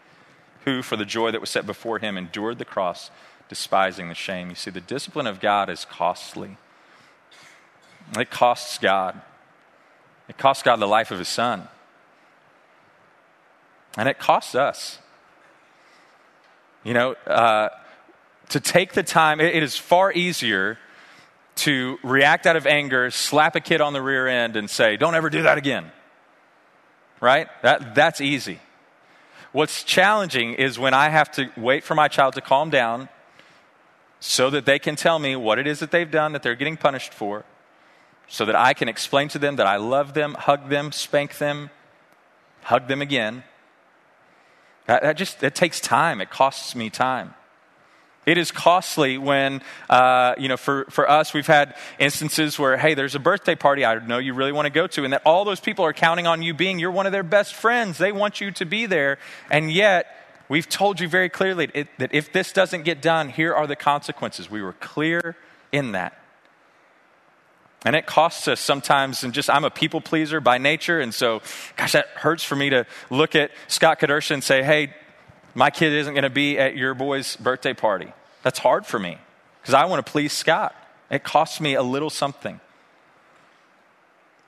[0.63, 3.11] who, for the joy that was set before him, endured the cross,
[3.49, 4.49] despising the shame.
[4.49, 6.57] You see, the discipline of God is costly.
[8.17, 9.21] It costs God.
[10.27, 11.67] It costs God the life of his son.
[13.97, 14.99] And it costs us.
[16.85, 17.69] You know, uh,
[18.49, 20.77] to take the time, it, it is far easier
[21.55, 25.15] to react out of anger, slap a kid on the rear end, and say, don't
[25.15, 25.91] ever do that again.
[27.19, 27.47] Right?
[27.63, 28.59] That, that's easy.
[29.51, 33.09] What's challenging is when I have to wait for my child to calm down
[34.19, 36.77] so that they can tell me what it is that they've done that they're getting
[36.77, 37.45] punished for,
[38.27, 41.71] so that I can explain to them that I love them, hug them, spank them,
[42.63, 43.43] hug them again.
[44.87, 46.21] That, that just it takes time.
[46.21, 47.33] It costs me time.
[48.25, 52.95] It is costly when, uh, you know, for, for us, we've had instances where, hey,
[52.95, 55.45] there's a birthday party I know you really want to go to, and that all
[55.45, 57.99] those people are counting on you being, you're one of their best friends.
[57.99, 59.19] They want you to be there,
[59.51, 60.07] and yet
[60.47, 63.75] We've told you very clearly it, that if this doesn't get done, here are the
[63.75, 64.49] consequences.
[64.49, 65.35] We were clear
[65.71, 66.17] in that.
[67.85, 71.41] And it costs us sometimes, and just I'm a people pleaser by nature, and so,
[71.77, 74.93] gosh, that hurts for me to look at Scott Kedersha and say, hey,
[75.53, 78.11] my kid isn't going to be at your boy's birthday party.
[78.41, 79.19] That's hard for me
[79.61, 80.75] because I want to please Scott.
[81.09, 82.59] It costs me a little something.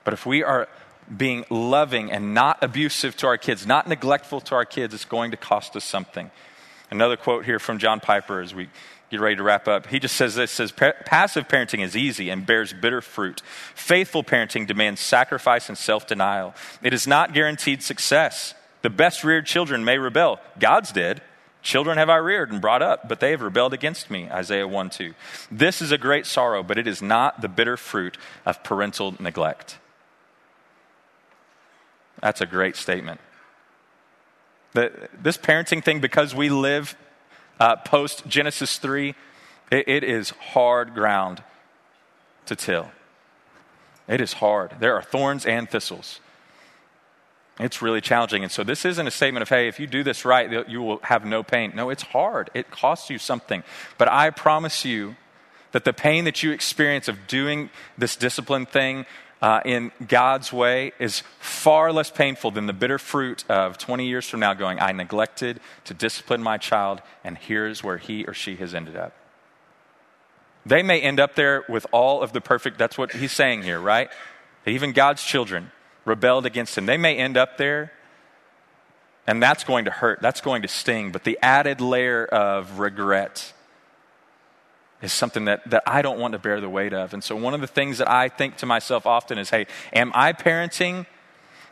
[0.04, 0.68] But if we are
[1.16, 5.30] being loving and not abusive to our kids, not neglectful to our kids, it's going
[5.30, 6.30] to cost us something.
[6.90, 8.68] Another quote here from John Piper as we
[9.10, 9.86] get ready to wrap up.
[9.86, 13.42] He just says this says passive parenting is easy and bears bitter fruit.
[13.74, 16.54] Faithful parenting demands sacrifice and self-denial.
[16.82, 18.54] It is not guaranteed success.
[18.82, 20.40] The best reared children may rebel.
[20.58, 21.22] God's did.
[21.62, 24.30] Children have I reared and brought up, but they have rebelled against me.
[24.30, 25.14] Isaiah 1 2.
[25.50, 29.78] This is a great sorrow, but it is not the bitter fruit of parental neglect.
[32.20, 33.20] That's a great statement.
[34.74, 36.96] The, this parenting thing, because we live
[37.60, 39.14] uh, post Genesis 3,
[39.70, 41.42] it, it is hard ground
[42.46, 42.90] to till.
[44.06, 44.74] It is hard.
[44.80, 46.20] There are thorns and thistles.
[47.60, 48.42] It's really challenging.
[48.42, 50.98] And so this isn't a statement of, hey, if you do this right, you will
[51.02, 51.72] have no pain.
[51.74, 52.50] No, it's hard.
[52.54, 53.64] It costs you something.
[53.98, 55.16] But I promise you
[55.72, 59.06] that the pain that you experience of doing this discipline thing
[59.40, 64.28] uh, in God's way is far less painful than the bitter fruit of 20 years
[64.28, 68.56] from now going, I neglected to discipline my child, and here's where he or she
[68.56, 69.12] has ended up.
[70.66, 73.80] They may end up there with all of the perfect, that's what he's saying here,
[73.80, 74.10] right?
[74.66, 75.70] Even God's children
[76.04, 76.86] rebelled against him.
[76.86, 77.92] They may end up there,
[79.26, 80.20] and that's going to hurt.
[80.20, 81.12] That's going to sting.
[81.12, 83.52] But the added layer of regret
[85.00, 87.14] is something that, that I don't want to bear the weight of.
[87.14, 90.12] And so, one of the things that I think to myself often is hey, am
[90.14, 91.06] I parenting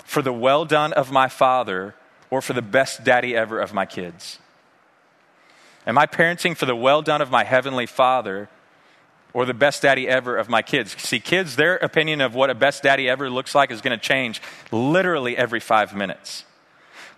[0.04, 1.94] for the well done of my father
[2.30, 4.38] or for the best daddy ever of my kids?
[5.86, 8.48] Am I parenting for the well done of my heavenly father
[9.36, 10.96] or the best daddy ever of my kids.
[10.98, 14.02] See, kids, their opinion of what a best daddy ever looks like is going to
[14.02, 14.40] change
[14.72, 16.45] literally every five minutes.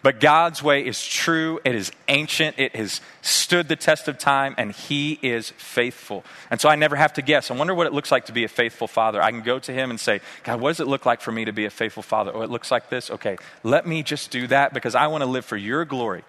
[0.00, 4.54] But God's way is true, it is ancient, it has stood the test of time,
[4.56, 6.24] and He is faithful.
[6.50, 7.50] And so I never have to guess.
[7.50, 9.20] I wonder what it looks like to be a faithful father.
[9.20, 11.44] I can go to Him and say, God, what does it look like for me
[11.46, 12.30] to be a faithful father?
[12.32, 13.10] Oh, it looks like this?
[13.10, 16.22] Okay, let me just do that because I want to live for your glory.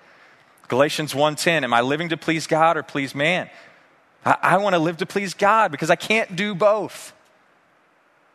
[0.68, 3.50] Galatians 1:10, am I living to please God or please man?
[4.26, 7.14] I, I want to live to please God because I can't do both.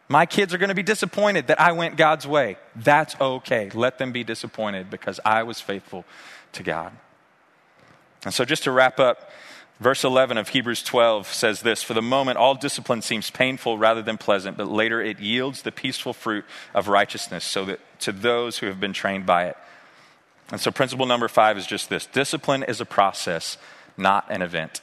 [0.09, 2.59] My kids are going to be disappointed that I went God's way.
[2.77, 3.71] That's okay.
[3.73, 6.05] Let them be disappointed because I was faithful
[6.53, 6.93] to God.
[8.25, 9.31] And so, just to wrap up,
[9.81, 14.03] verse 11 of Hebrews 12 says this For the moment, all discipline seems painful rather
[14.03, 16.45] than pleasant, but later it yields the peaceful fruit
[16.75, 19.57] of righteousness so that to those who have been trained by it.
[20.51, 23.57] And so, principle number five is just this discipline is a process,
[23.97, 24.83] not an event.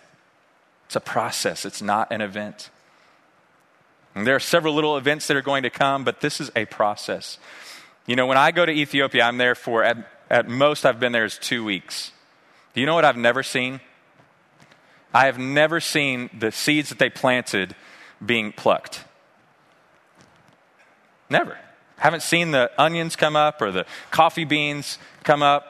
[0.88, 2.70] It's a process, it's not an event.
[4.16, 6.66] And there are several little events that are going to come, but this is a
[6.66, 7.38] process.
[8.06, 9.98] You know, when I go to Ethiopia, I'm there for, at,
[10.30, 12.12] at most, I've been there is two weeks.
[12.74, 13.80] Do you know what I've never seen?
[15.14, 17.76] I have never seen the seeds that they planted
[18.26, 19.04] being plucked.
[21.30, 21.58] Never.
[21.98, 25.66] Haven't seen the onions come up or the coffee beans come up.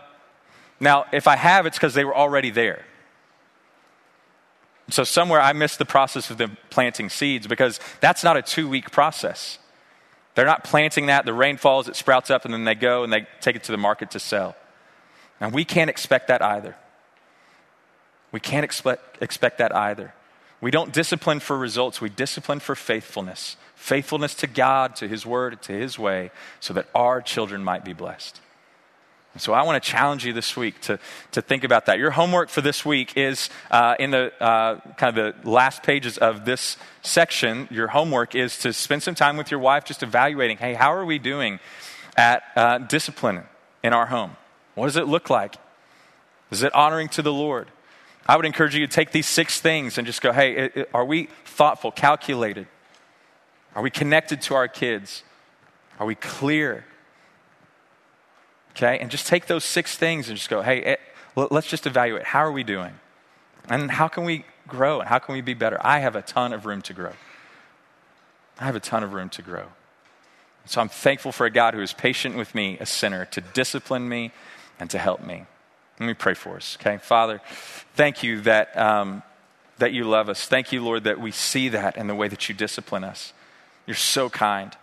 [0.79, 2.85] Now, if I have, it's because they were already there.
[4.91, 8.67] So, somewhere I missed the process of them planting seeds because that's not a two
[8.67, 9.57] week process.
[10.35, 13.11] They're not planting that, the rain falls, it sprouts up, and then they go and
[13.11, 14.55] they take it to the market to sell.
[15.39, 16.75] And we can't expect that either.
[18.31, 20.13] We can't expect, expect that either.
[20.61, 23.57] We don't discipline for results, we discipline for faithfulness.
[23.75, 26.29] Faithfulness to God, to His Word, to His way,
[26.59, 28.39] so that our children might be blessed.
[29.37, 30.99] So I want to challenge you this week to,
[31.31, 31.97] to think about that.
[31.97, 36.17] Your homework for this week is uh, in the uh, kind of the last pages
[36.17, 37.67] of this section.
[37.71, 41.05] Your homework is to spend some time with your wife just evaluating, hey, how are
[41.05, 41.59] we doing
[42.17, 43.43] at uh, discipline
[43.83, 44.35] in our home?
[44.75, 45.55] What does it look like?
[46.51, 47.69] Is it honoring to the Lord?
[48.27, 51.29] I would encourage you to take these six things and just go, hey, are we
[51.45, 52.67] thoughtful, calculated?
[53.75, 55.23] Are we connected to our kids?
[55.99, 56.85] Are we clear?
[58.75, 58.99] Okay?
[58.99, 60.95] And just take those six things and just go, hey, eh,
[61.35, 62.23] let's just evaluate.
[62.23, 62.93] How are we doing?
[63.69, 64.99] And how can we grow?
[64.99, 65.77] And how can we be better?
[65.81, 67.13] I have a ton of room to grow.
[68.59, 69.67] I have a ton of room to grow.
[70.65, 74.07] So I'm thankful for a God who is patient with me, a sinner, to discipline
[74.07, 74.31] me
[74.79, 75.45] and to help me.
[75.99, 76.97] Let me pray for us, okay?
[76.97, 77.41] Father,
[77.93, 79.23] thank you that, um,
[79.77, 80.47] that you love us.
[80.47, 83.33] Thank you, Lord, that we see that in the way that you discipline us.
[83.85, 84.75] You're so kind.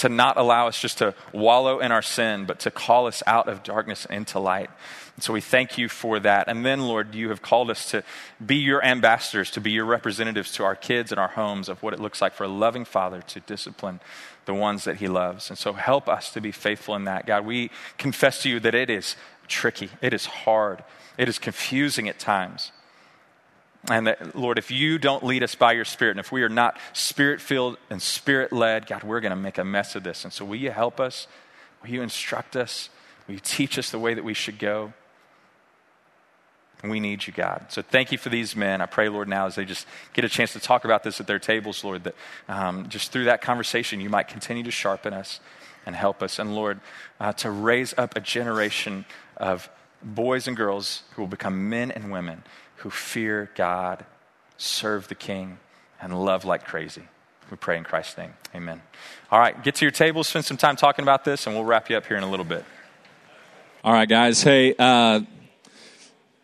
[0.00, 3.48] To not allow us just to wallow in our sin, but to call us out
[3.48, 4.70] of darkness into light.
[5.14, 6.48] And so we thank you for that.
[6.48, 8.02] And then, Lord, you have called us to
[8.44, 11.92] be your ambassadors, to be your representatives to our kids and our homes of what
[11.92, 14.00] it looks like for a loving father to discipline
[14.46, 15.50] the ones that he loves.
[15.50, 17.26] And so help us to be faithful in that.
[17.26, 19.16] God, we confess to you that it is
[19.48, 20.82] tricky, it is hard,
[21.18, 22.72] it is confusing at times.
[23.88, 26.50] And that, Lord, if you don't lead us by your Spirit, and if we are
[26.50, 30.24] not Spirit filled and Spirit led, God, we're going to make a mess of this.
[30.24, 31.26] And so, will you help us?
[31.82, 32.90] Will you instruct us?
[33.26, 34.92] Will you teach us the way that we should go?
[36.82, 37.66] We need you, God.
[37.68, 38.80] So thank you for these men.
[38.80, 41.26] I pray, Lord, now as they just get a chance to talk about this at
[41.26, 42.14] their tables, Lord, that
[42.48, 45.40] um, just through that conversation, you might continue to sharpen us
[45.84, 46.38] and help us.
[46.38, 46.80] And Lord,
[47.18, 49.04] uh, to raise up a generation
[49.36, 49.68] of
[50.02, 52.42] boys and girls who will become men and women
[52.80, 54.04] who fear God,
[54.56, 55.58] serve the King,
[56.00, 57.02] and love like crazy.
[57.50, 58.32] We pray in Christ's name.
[58.54, 58.80] Amen.
[59.30, 61.90] All right, get to your table, spend some time talking about this, and we'll wrap
[61.90, 62.64] you up here in a little bit.
[63.84, 64.42] All right, guys.
[64.42, 65.20] Hey, uh,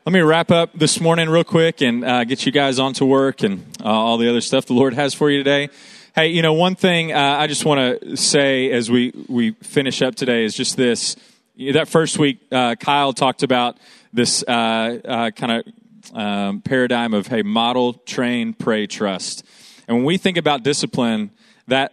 [0.04, 3.06] let me wrap up this morning real quick and uh, get you guys on to
[3.06, 5.70] work and uh, all the other stuff the Lord has for you today.
[6.14, 10.02] Hey, you know, one thing uh, I just want to say as we, we finish
[10.02, 11.16] up today is just this.
[11.72, 13.78] That first week, uh, Kyle talked about
[14.12, 15.64] this uh, uh, kind of
[16.14, 19.44] um, paradigm of, hey, model, train, pray, trust.
[19.88, 21.30] And when we think about discipline,
[21.68, 21.92] that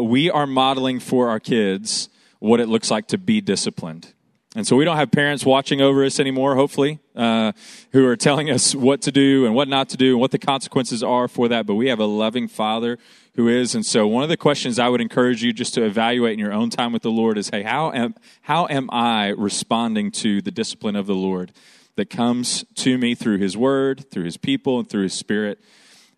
[0.00, 4.12] we are modeling for our kids what it looks like to be disciplined.
[4.56, 7.52] And so we don't have parents watching over us anymore, hopefully, uh,
[7.92, 10.38] who are telling us what to do and what not to do and what the
[10.38, 11.66] consequences are for that.
[11.66, 12.98] But we have a loving Father
[13.34, 13.74] who is.
[13.74, 16.52] And so one of the questions I would encourage you just to evaluate in your
[16.52, 20.50] own time with the Lord is, hey, how am, how am I responding to the
[20.50, 21.52] discipline of the Lord
[21.98, 25.60] that comes to me through His Word, through His people, and through His Spirit?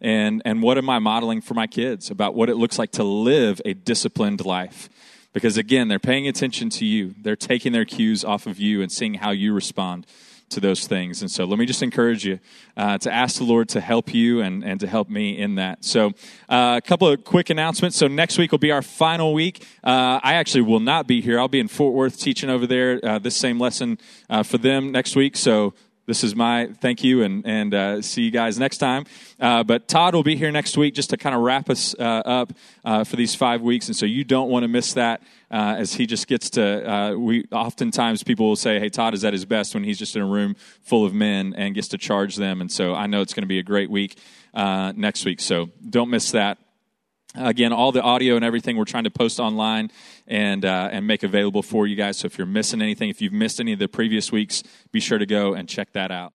[0.01, 3.03] And, and what am I modeling for my kids about what it looks like to
[3.03, 4.91] live a disciplined life?
[5.33, 7.15] Because again, they're paying attention to you.
[7.21, 10.07] They're taking their cues off of you and seeing how you respond
[10.51, 11.23] to those things.
[11.23, 12.39] And so let me just encourage you
[12.77, 15.85] uh, to ask the Lord to help you and, and to help me in that.
[15.85, 16.09] So
[16.49, 17.97] uh, a couple of quick announcements.
[17.97, 19.65] So next week will be our final week.
[19.83, 21.39] Uh, I actually will not be here.
[21.39, 23.99] I'll be in Fort Worth teaching over there uh, this same lesson
[24.29, 25.37] uh, for them next week.
[25.37, 25.75] So
[26.11, 29.05] this is my thank you and, and uh, see you guys next time.
[29.39, 32.03] Uh, but Todd will be here next week just to kind of wrap us uh,
[32.03, 32.53] up
[32.85, 33.87] uh, for these five weeks.
[33.87, 37.15] And so you don't want to miss that uh, as he just gets to.
[37.17, 40.23] We Oftentimes people will say, hey, Todd is at his best when he's just in
[40.23, 42.61] a room full of men and gets to charge them.
[42.61, 44.19] And so I know it's going to be a great week
[44.53, 45.41] next week.
[45.41, 46.59] So don't miss that.
[47.37, 49.91] Again, all the audio and everything we're trying to post online
[50.27, 52.19] and uh, and make available for you guys.
[52.19, 55.19] So if you're missing anything, if you've missed any of the previous weeks, be sure
[55.19, 56.29] to go and check that out.